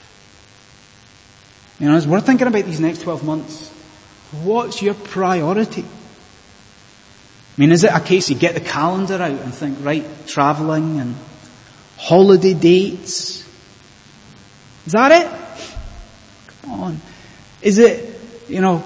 You 1.79 1.89
know, 1.89 1.97
as 1.97 2.07
we're 2.07 2.21
thinking 2.21 2.47
about 2.47 2.65
these 2.65 2.81
next 2.81 3.03
12 3.03 3.25
months, 3.25 3.74
what's 4.43 4.83
your 4.83 4.95
priority? 4.95 5.85
I 7.57 7.61
mean, 7.61 7.71
is 7.71 7.85
it 7.85 7.93
a 7.93 8.01
case 8.01 8.31
you 8.31 8.37
get 8.37 8.55
the 8.55 8.61
calendar 8.61 9.15
out 9.15 9.31
and 9.31 9.55
think, 9.55 9.79
right, 9.85 10.05
travelling 10.27 10.99
and 10.99 11.15
holiday 11.97 12.55
dates? 12.55 13.47
Is 14.87 14.93
that 14.93 15.13
it? 15.13 15.67
Come 16.63 16.81
on. 16.81 17.01
Is 17.63 17.79
it, 17.79 18.21
you 18.49 18.61
know, 18.61 18.83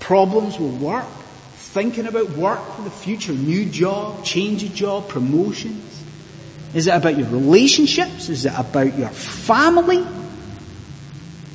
problems 0.00 0.58
with 0.58 0.80
work? 0.80 1.04
Thinking 1.56 2.06
about 2.06 2.30
work 2.30 2.74
for 2.74 2.82
the 2.82 2.90
future, 2.90 3.32
new 3.32 3.66
job, 3.66 4.24
change 4.24 4.64
of 4.64 4.74
job, 4.74 5.08
promotions? 5.08 6.04
Is 6.74 6.86
it 6.86 6.94
about 6.94 7.18
your 7.18 7.28
relationships? 7.28 8.28
Is 8.28 8.46
it 8.46 8.52
about 8.56 8.98
your 8.98 9.10
family? 9.10 10.06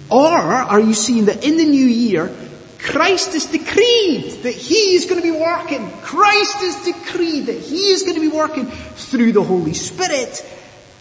Or 0.09 0.27
are 0.27 0.79
you 0.79 0.93
seeing 0.93 1.25
that 1.25 1.43
in 1.43 1.57
the 1.57 1.65
new 1.65 1.85
year, 1.85 2.27
Christ 2.91 3.33
has 3.33 3.45
decreed 3.45 4.43
that 4.43 4.53
He 4.53 4.95
is 4.95 5.05
going 5.05 5.21
to 5.21 5.23
be 5.23 5.37
working. 5.37 5.89
Christ 6.01 6.57
has 6.57 6.83
decreed 6.83 7.45
that 7.45 7.57
He 7.57 7.91
is 7.91 8.03
going 8.03 8.15
to 8.15 8.21
be 8.21 8.27
working 8.27 8.65
through 8.65 9.31
the 9.31 9.43
Holy 9.43 9.73
Spirit. 9.73 10.45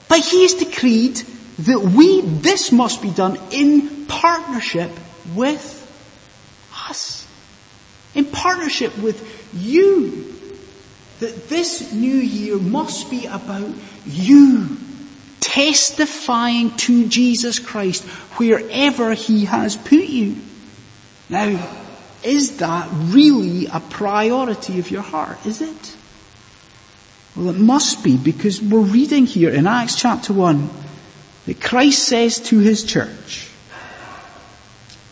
But 0.08 0.20
He 0.20 0.42
has 0.42 0.54
decreed 0.54 1.16
that 1.60 1.80
we, 1.80 2.20
this 2.20 2.70
must 2.70 3.02
be 3.02 3.10
done 3.10 3.38
in 3.50 4.06
partnership 4.06 4.90
with 5.34 5.76
us. 6.88 7.26
In 8.14 8.24
partnership 8.24 8.96
with 8.98 9.50
you. 9.52 10.32
That 11.18 11.48
this 11.48 11.92
new 11.92 12.14
year 12.14 12.56
must 12.56 13.10
be 13.10 13.26
about 13.26 13.74
you 14.06 14.78
testifying 15.40 16.76
to 16.76 17.08
Jesus 17.08 17.58
Christ 17.58 18.04
wherever 18.38 19.12
He 19.12 19.46
has 19.46 19.76
put 19.76 20.04
you. 20.04 20.36
Now, 21.28 21.79
is 22.22 22.58
that 22.58 22.88
really 22.92 23.66
a 23.66 23.80
priority 23.80 24.78
of 24.78 24.90
your 24.90 25.02
heart? 25.02 25.44
Is 25.46 25.60
it? 25.60 25.96
Well, 27.36 27.50
it 27.50 27.56
must 27.56 28.02
be 28.02 28.16
because 28.16 28.60
we're 28.60 28.80
reading 28.80 29.26
here 29.26 29.50
in 29.50 29.66
Acts 29.66 29.96
chapter 29.96 30.32
1 30.32 30.68
that 31.46 31.60
Christ 31.60 32.04
says 32.04 32.40
to 32.40 32.58
His 32.58 32.84
church, 32.84 33.48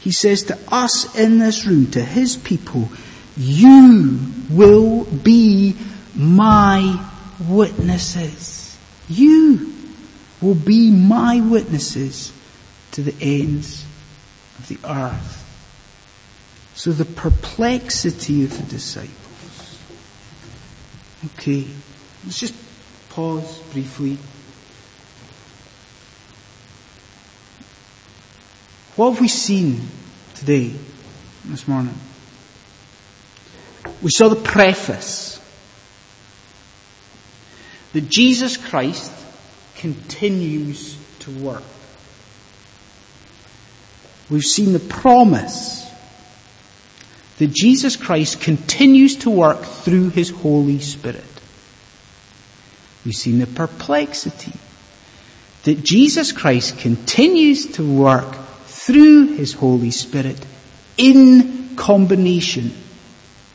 He 0.00 0.12
says 0.12 0.44
to 0.44 0.58
us 0.68 1.16
in 1.16 1.38
this 1.38 1.66
room, 1.66 1.90
to 1.92 2.02
His 2.02 2.36
people, 2.36 2.88
you 3.36 4.18
will 4.50 5.04
be 5.04 5.76
my 6.14 7.04
witnesses. 7.48 8.76
You 9.08 9.72
will 10.40 10.56
be 10.56 10.90
my 10.90 11.40
witnesses 11.40 12.32
to 12.92 13.02
the 13.02 13.14
ends 13.20 13.84
of 14.58 14.68
the 14.68 14.78
earth. 14.84 15.37
So 16.78 16.92
the 16.92 17.04
perplexity 17.04 18.44
of 18.44 18.56
the 18.56 18.62
disciples. 18.62 19.80
Okay, 21.24 21.66
let's 22.24 22.38
just 22.38 22.54
pause 23.10 23.58
briefly. 23.72 24.16
What 28.94 29.10
have 29.10 29.20
we 29.20 29.26
seen 29.26 29.80
today, 30.36 30.72
this 31.46 31.66
morning? 31.66 31.96
We 34.00 34.10
saw 34.10 34.28
the 34.28 34.36
preface 34.36 35.40
that 37.92 38.08
Jesus 38.08 38.56
Christ 38.56 39.12
continues 39.74 40.96
to 41.18 41.30
work. 41.40 41.64
We've 44.30 44.44
seen 44.44 44.72
the 44.72 44.78
promise 44.78 45.87
that 47.38 47.52
Jesus 47.52 47.96
Christ 47.96 48.40
continues 48.40 49.16
to 49.16 49.30
work 49.30 49.62
through 49.62 50.10
His 50.10 50.30
Holy 50.30 50.80
Spirit. 50.80 51.24
We've 53.04 53.14
seen 53.14 53.38
the 53.38 53.46
perplexity 53.46 54.52
that 55.62 55.84
Jesus 55.84 56.32
Christ 56.32 56.78
continues 56.78 57.66
to 57.72 57.98
work 57.98 58.34
through 58.66 59.36
His 59.36 59.52
Holy 59.52 59.92
Spirit 59.92 60.44
in 60.96 61.76
combination 61.76 62.72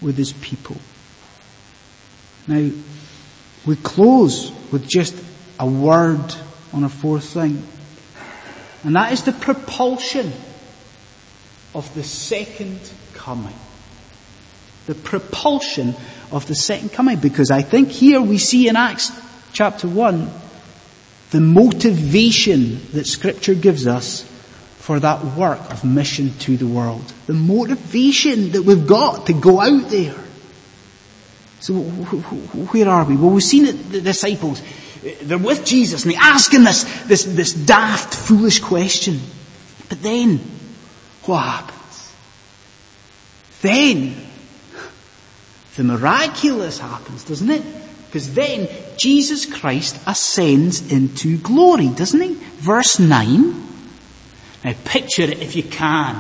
with 0.02 0.18
His 0.18 0.32
people. 0.32 0.78
Now, 2.48 2.70
we 3.66 3.76
close 3.78 4.52
with 4.72 4.88
just 4.88 5.16
a 5.60 5.68
word 5.68 6.36
on 6.72 6.84
a 6.84 6.90
fourth 6.90 7.26
thing. 7.26 7.64
And 8.84 8.96
that 8.96 9.12
is 9.12 9.24
the 9.24 9.32
propulsion 9.32 10.32
of 11.76 11.94
the 11.96 12.04
second 12.04 12.80
coming 13.14 13.54
the 14.86 14.96
propulsion 14.96 15.96
of 16.32 16.48
the 16.48 16.56
second 16.56 16.92
coming. 16.92 17.20
Because 17.20 17.52
I 17.52 17.62
think 17.62 17.90
here 17.90 18.22
we 18.22 18.38
see 18.38 18.68
in 18.68 18.76
Acts 18.76 19.12
chapter 19.54 19.88
1 19.88 20.30
the 21.32 21.42
motivation 21.42 22.80
that 22.92 23.08
scripture 23.08 23.56
gives 23.56 23.88
us 23.88 24.22
for 24.78 25.00
that 25.00 25.24
work 25.38 25.60
of 25.72 25.84
mission 25.84 26.38
to 26.40 26.58
the 26.58 26.68
world. 26.68 27.14
The 27.26 27.34
motivation 27.34 28.52
that 28.52 28.64
we've 28.64 28.86
got 28.86 29.28
to 29.28 29.34
go 29.34 29.62
out 29.62 29.90
there. 29.90 30.16
So 31.60 31.74
where 31.74 32.90
are 32.90 33.06
we? 33.06 33.16
Well, 33.16 33.30
we've 33.30 33.42
seen 33.42 33.66
the 33.90 34.02
disciples. 34.02 34.62
They're 35.22 35.38
with 35.38 35.66
Jesus 35.66 36.04
and 36.04 36.14
they 36.14 36.18
ask 36.18 36.54
him 36.54 36.66
this, 36.66 36.84
this, 37.06 37.24
this 37.24 37.54
daft, 37.54 38.14
foolish 38.14 38.60
question. 38.60 39.22
But 39.90 40.02
then, 40.02 40.40
what 41.24 41.40
happens? 41.40 42.14
Then, 43.62 44.16
the 45.76 45.84
miraculous 45.84 46.80
happens, 46.80 47.24
doesn't 47.24 47.50
it? 47.50 47.64
Because 48.06 48.34
then 48.34 48.70
Jesus 48.98 49.46
Christ 49.46 50.00
ascends 50.06 50.92
into 50.92 51.38
glory, 51.38 51.88
doesn't 51.90 52.22
he? 52.22 52.36
Verse 52.36 53.00
9. 53.00 53.64
Now 54.64 54.74
picture 54.86 55.24
it 55.24 55.42
if 55.42 55.56
you 55.56 55.64
can. 55.64 56.16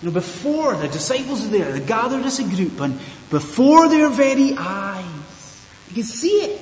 You 0.00 0.08
know, 0.08 0.14
before 0.14 0.76
the 0.76 0.86
disciples 0.86 1.44
are 1.44 1.48
there, 1.48 1.72
they're 1.72 1.80
gathered 1.80 2.24
as 2.24 2.38
a 2.38 2.44
group, 2.44 2.80
and 2.80 3.00
before 3.30 3.88
their 3.88 4.08
very 4.08 4.54
eyes, 4.56 5.66
you 5.88 5.94
can 5.94 6.04
see 6.04 6.28
it. 6.28 6.60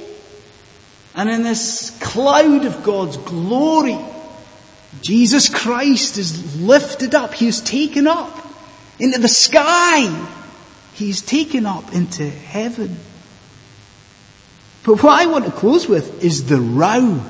And 1.15 1.29
in 1.29 1.43
this 1.43 1.91
cloud 2.01 2.65
of 2.65 2.83
God's 2.83 3.19
glory, 3.19 3.99
Jesus 5.03 5.51
Christ 5.51 6.17
is 6.17 6.61
lifted 6.61 7.15
up. 7.15 7.35
He 7.35 7.47
is 7.47 7.61
taken 7.61 8.07
up 8.07 8.35
into 8.99 9.19
the 9.19 9.29
sky. 9.29 10.07
He's 10.97 11.21
taken 11.21 11.67
up 11.67 11.93
into 11.93 12.27
heaven. 12.27 12.97
But 14.83 15.03
what 15.03 15.21
I 15.21 15.27
want 15.27 15.45
to 15.45 15.51
close 15.51 15.87
with 15.87 16.25
is 16.25 16.47
the 16.47 16.59
row. 16.59 17.21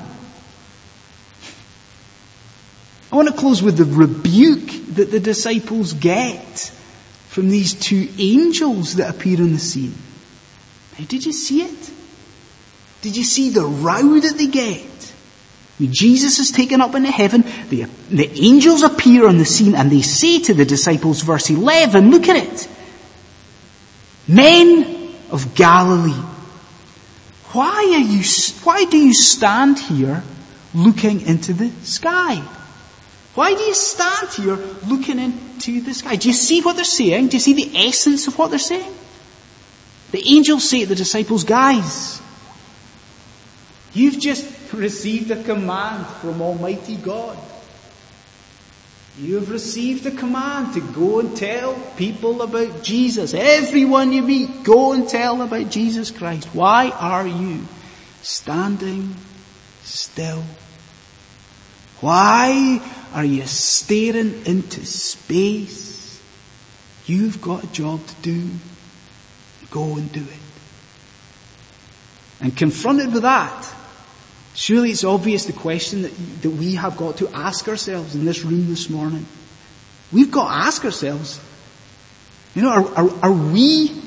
I 3.11 3.15
want 3.15 3.27
to 3.27 3.33
close 3.33 3.61
with 3.61 3.75
the 3.75 3.83
rebuke 3.83 4.95
that 4.95 5.11
the 5.11 5.19
disciples 5.19 5.91
get 5.91 6.71
from 7.27 7.49
these 7.49 7.73
two 7.73 8.07
angels 8.17 8.95
that 8.95 9.13
appear 9.13 9.41
on 9.41 9.51
the 9.51 9.59
scene. 9.59 9.95
Now, 10.97 11.05
did 11.05 11.25
you 11.25 11.33
see 11.33 11.63
it? 11.63 11.91
Did 13.01 13.17
you 13.17 13.25
see 13.25 13.49
the 13.49 13.65
row 13.65 14.17
that 14.17 14.37
they 14.37 14.47
get? 14.47 15.13
Jesus 15.77 16.39
is 16.39 16.51
taken 16.51 16.79
up 16.79 16.95
into 16.95 17.11
heaven, 17.11 17.43
the, 17.67 17.83
the 18.09 18.31
angels 18.41 18.81
appear 18.81 19.27
on 19.27 19.37
the 19.37 19.45
scene 19.45 19.75
and 19.75 19.91
they 19.91 20.01
say 20.03 20.39
to 20.39 20.53
the 20.53 20.65
disciples, 20.65 21.21
verse 21.21 21.49
11, 21.49 22.11
look 22.11 22.29
at 22.29 22.37
it. 22.37 22.69
Men 24.27 25.13
of 25.31 25.55
Galilee, 25.55 26.23
why 27.53 27.93
are 27.95 27.99
you, 27.99 28.23
why 28.63 28.85
do 28.85 28.97
you 28.97 29.13
stand 29.13 29.79
here 29.79 30.23
looking 30.73 31.21
into 31.21 31.53
the 31.53 31.69
sky? 31.83 32.35
Why 33.35 33.53
do 33.53 33.61
you 33.61 33.73
stand 33.73 34.29
here 34.29 34.55
looking 34.87 35.19
into 35.19 35.81
the 35.81 35.93
sky? 35.93 36.15
Do 36.15 36.27
you 36.27 36.33
see 36.33 36.61
what 36.61 36.75
they're 36.75 36.83
saying? 36.83 37.29
Do 37.29 37.37
you 37.37 37.41
see 37.41 37.53
the 37.53 37.77
essence 37.87 38.27
of 38.27 38.37
what 38.37 38.49
they're 38.49 38.59
saying? 38.59 38.93
The 40.11 40.23
angels 40.27 40.69
say 40.69 40.81
to 40.81 40.87
the 40.87 40.95
disciples, 40.95 41.43
guys, 41.43 42.21
you've 43.93 44.19
just 44.19 44.73
received 44.73 45.31
a 45.31 45.43
command 45.43 46.05
from 46.07 46.41
Almighty 46.41 46.95
God. 46.95 47.37
You 49.19 49.35
have 49.35 49.49
received 49.49 50.05
a 50.05 50.11
command 50.11 50.73
to 50.75 50.81
go 50.81 51.19
and 51.19 51.35
tell 51.35 51.73
people 51.97 52.43
about 52.43 52.83
Jesus. 52.83 53.33
Everyone 53.33 54.13
you 54.13 54.21
meet, 54.21 54.63
go 54.63 54.93
and 54.93 55.09
tell 55.09 55.41
about 55.41 55.71
Jesus 55.71 56.11
Christ. 56.11 56.47
Why 56.53 56.89
are 56.91 57.25
you 57.25 57.65
standing 58.21 59.15
still? 59.83 60.43
Why 61.99 62.79
Are 63.13 63.25
you 63.25 63.47
staring 63.47 64.45
into 64.45 64.85
space? 64.85 66.21
You've 67.05 67.41
got 67.41 67.63
a 67.63 67.67
job 67.67 68.05
to 68.05 68.15
do. 68.21 68.49
Go 69.71 69.95
and 69.95 70.11
do 70.11 70.21
it. 70.21 70.47
And 72.41 72.55
confronted 72.55 73.13
with 73.13 73.23
that, 73.23 73.73
surely 74.57 74.89
it's 74.89 75.03
obvious 75.03 75.45
the 75.45 75.53
question 75.53 76.01
that, 76.01 76.41
that 76.41 76.49
we 76.49 76.75
have 76.75 76.97
got 76.97 77.17
to 77.17 77.29
ask 77.29 77.67
ourselves 77.67 78.15
in 78.15 78.25
this 78.25 78.43
room 78.43 78.67
this 78.67 78.89
morning. 78.89 79.25
We've 80.11 80.31
got 80.31 80.47
to 80.47 80.65
ask 80.65 80.83
ourselves, 80.83 81.39
you 82.55 82.63
know, 82.63 82.71
are, 82.71 82.95
are, 82.95 83.25
are 83.25 83.31
we 83.31 84.01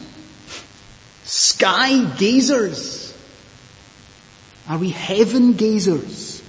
sky 1.22 1.90
gazers? 2.16 3.16
Are 4.68 4.76
we 4.76 4.90
heaven 4.90 5.54
gazers 5.54 6.42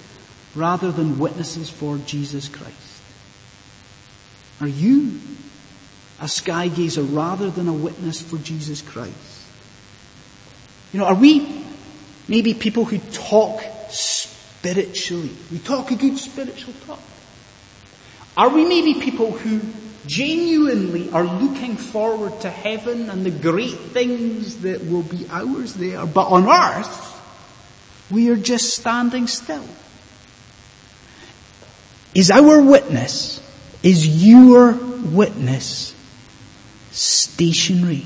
rather 0.55 0.91
than 0.91 1.19
witnesses 1.19 1.69
for 1.69 1.97
Jesus 1.99 2.47
Christ? 2.47 2.75
Are 4.61 4.67
you 4.67 5.19
a 6.19 6.27
sky 6.27 6.69
gazer 6.69 7.03
rather 7.03 7.51
than 7.51 7.67
a 7.67 7.73
witness 7.73 8.19
for 8.19 8.37
Jesus 8.37 8.81
Christ? 8.81 9.15
You 10.91 10.99
know, 10.99 11.05
are 11.05 11.15
we 11.15 11.63
maybe 12.27 12.55
people 12.55 12.85
who 12.85 12.97
talk 12.97 13.61
spiritually? 13.91 15.31
We 15.51 15.59
talk 15.59 15.91
a 15.91 15.95
good 15.95 16.17
spiritual 16.17 16.73
talk. 16.85 16.99
Are 18.37 18.49
we 18.49 18.65
maybe 18.65 18.95
people 18.95 19.31
who 19.31 19.61
genuinely 20.05 21.11
are 21.11 21.23
looking 21.23 21.75
forward 21.75 22.39
to 22.41 22.49
heaven 22.49 23.09
and 23.09 23.25
the 23.25 23.31
great 23.31 23.77
things 23.77 24.61
that 24.61 24.85
will 24.85 25.03
be 25.03 25.27
ours 25.29 25.73
there, 25.73 26.05
but 26.05 26.27
on 26.27 26.47
earth, 26.47 27.07
we 28.09 28.29
are 28.29 28.37
just 28.37 28.75
standing 28.75 29.27
still? 29.27 29.65
Is 32.13 32.31
our 32.31 32.61
witness, 32.61 33.41
is 33.83 34.25
your 34.25 34.73
witness 34.73 35.95
stationary? 36.91 38.05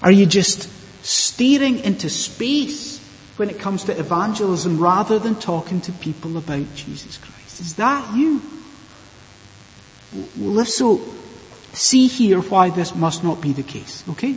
Are 0.00 0.12
you 0.12 0.26
just 0.26 0.68
staring 1.04 1.80
into 1.80 2.08
space 2.08 2.97
when 3.38 3.50
it 3.50 3.58
comes 3.58 3.84
to 3.84 3.98
evangelism 3.98 4.78
rather 4.78 5.18
than 5.18 5.36
talking 5.36 5.80
to 5.82 5.92
people 5.92 6.36
about 6.36 6.74
Jesus 6.74 7.16
Christ? 7.18 7.60
Is 7.60 7.74
that 7.76 8.14
you? 8.16 8.42
Well, 10.36 10.60
if 10.60 10.68
so, 10.68 11.00
see 11.72 12.08
here 12.08 12.40
why 12.40 12.70
this 12.70 12.94
must 12.94 13.22
not 13.22 13.40
be 13.40 13.52
the 13.52 13.62
case, 13.62 14.02
okay? 14.10 14.36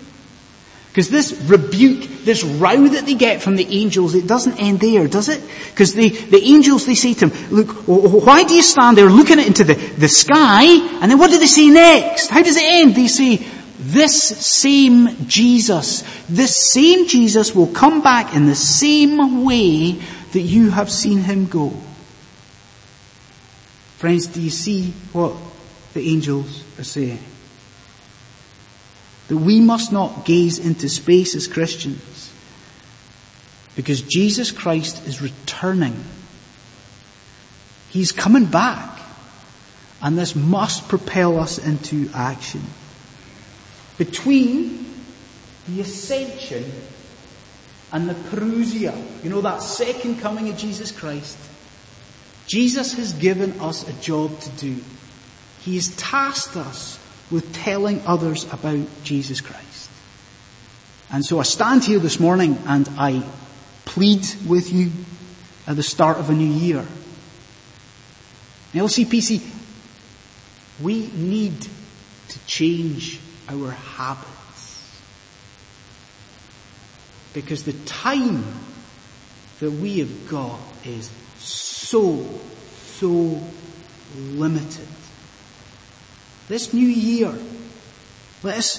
Because 0.92 1.10
this 1.10 1.32
rebuke, 1.44 2.04
this 2.26 2.44
row 2.44 2.86
that 2.90 3.06
they 3.06 3.14
get 3.14 3.42
from 3.42 3.56
the 3.56 3.66
angels, 3.66 4.14
it 4.14 4.28
doesn't 4.28 4.60
end 4.60 4.82
there, 4.82 5.08
does 5.08 5.30
it? 5.30 5.42
Because 5.70 5.94
the, 5.94 6.10
the 6.10 6.44
angels, 6.44 6.86
they 6.86 6.96
say 6.96 7.14
to 7.14 7.30
him, 7.30 7.56
look, 7.56 7.70
why 7.88 8.44
do 8.44 8.54
you 8.54 8.62
stand 8.62 8.98
there 8.98 9.10
looking 9.10 9.40
into 9.40 9.64
the, 9.64 9.76
the 9.76 10.10
sky? 10.10 10.66
And 11.02 11.10
then 11.10 11.18
what 11.18 11.32
do 11.32 11.40
they 11.40 11.48
say 11.48 11.70
next? 11.70 12.28
How 12.28 12.44
does 12.44 12.58
it 12.58 12.66
end? 12.66 12.94
They 12.94 13.08
say, 13.08 13.38
this 13.82 14.16
same 14.46 15.28
Jesus, 15.28 16.04
this 16.30 16.72
same 16.72 17.08
Jesus 17.08 17.56
will 17.56 17.68
come 17.68 18.02
back 18.02 18.36
in 18.36 18.46
the 18.46 18.56
same 18.56 19.44
way 19.44 19.94
that 20.34 20.42
you 20.42 20.70
have 20.70 20.90
seen 20.90 21.20
him 21.20 21.48
go. 21.48 21.70
Friends, 23.98 24.28
do 24.28 24.42
you 24.42 24.50
see 24.50 24.94
what 25.14 25.34
the 25.94 26.08
angels 26.08 26.64
are 26.80 26.84
saying? 26.84 27.20
that 29.32 29.38
we 29.38 29.62
must 29.62 29.94
not 29.94 30.26
gaze 30.26 30.60
into 30.60 30.90
space 30.90 31.36
as 31.36 31.48
Christians 31.48 32.34
because 33.78 34.02
Jesus 34.02 34.52
Christ 34.52 35.08
is 35.08 35.22
returning. 35.22 36.04
He's 37.92 38.12
coming 38.12 38.44
back 38.44 39.00
and 40.02 40.18
this 40.18 40.36
must 40.36 40.90
propel 40.90 41.40
us 41.40 41.58
into 41.58 42.10
action. 42.14 42.62
Between 44.02 44.84
the 45.68 45.82
ascension 45.82 46.66
and 47.92 48.10
the 48.10 48.16
parousia, 48.16 49.00
you 49.24 49.30
know 49.30 49.42
that 49.42 49.62
second 49.62 50.20
coming 50.22 50.50
of 50.50 50.58
Jesus 50.58 50.92
Christ, 50.92 51.38
Jesus 52.48 52.94
has 52.94 53.14
given 53.14 53.60
us 53.60 53.88
a 53.88 53.94
job 54.02 54.40
to 54.40 54.50
do. 54.58 54.78
He 55.60 55.76
has 55.76 55.96
tasked 55.98 56.58
us 56.58 56.98
with 57.30 57.54
telling 57.54 58.02
others 58.08 58.52
about 58.52 58.88
Jesus 59.04 59.40
Christ. 59.40 59.92
And 61.12 61.24
so 61.24 61.38
I 61.38 61.44
stand 61.44 61.84
here 61.84 62.00
this 62.00 62.20
morning 62.20 62.58
and 62.66 62.90
I 62.98 63.22
plead 63.86 64.26
with 64.48 64.74
you 64.74 64.90
at 65.68 65.76
the 65.76 65.84
start 65.84 66.18
of 66.18 66.32
a 66.32 66.34
new 66.34 66.52
year. 66.52 66.84
LCPC, 68.74 69.48
we 70.82 71.06
need 71.14 71.62
to 72.30 72.40
change 72.48 73.20
our 73.52 73.72
habits. 73.72 75.02
Because 77.34 77.64
the 77.64 77.74
time 77.86 78.44
that 79.60 79.72
we 79.72 80.00
have 80.00 80.30
got 80.30 80.60
is 80.86 81.12
so, 81.38 82.26
so 82.98 83.42
limited 84.16 84.88
this 86.52 86.74
new 86.74 86.86
year, 86.88 87.34
let 88.44 88.58
us 88.58 88.78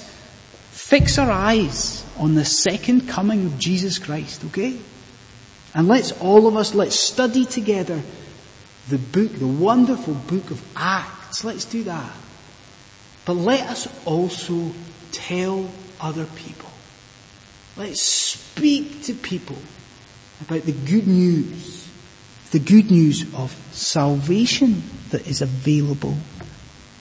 fix 0.73 1.17
our 1.17 1.31
eyes 1.31 2.05
on 2.19 2.35
the 2.35 2.45
second 2.45 3.09
coming 3.09 3.47
of 3.47 3.59
Jesus 3.59 3.99
Christ, 3.99 4.45
okay? 4.45 4.79
And 5.75 5.89
let's 5.89 6.13
all 6.21 6.47
of 6.47 6.55
us, 6.55 6.75
let's 6.75 7.01
study 7.01 7.47
together 7.47 8.03
the 8.91 8.99
book, 8.99 9.33
the 9.33 9.47
wonderful 9.47 10.13
book 10.13 10.51
of 10.51 10.63
Acts. 10.77 11.45
Let's 11.45 11.65
do 11.65 11.85
that. 11.85 12.13
But 13.25 13.35
let 13.35 13.69
us 13.69 13.89
also 14.05 14.73
tell 15.13 15.71
other 16.01 16.27
people. 16.27 16.71
Let's 17.77 18.03
speak 18.03 19.05
to 19.05 19.15
people 19.15 19.57
about 20.41 20.63
the 20.63 20.73
good 20.73 21.07
news, 21.07 21.89
the 22.51 22.59
good 22.59 22.91
news 22.91 23.23
of 23.35 23.53
salvation 23.73 24.83
that 25.11 25.27
is 25.27 25.41
available 25.41 26.17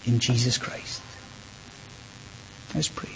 in 0.06 0.20
Jesus 0.20 0.58
Christ. 0.58 1.02
Let's 2.74 2.88
pray. 2.88 3.10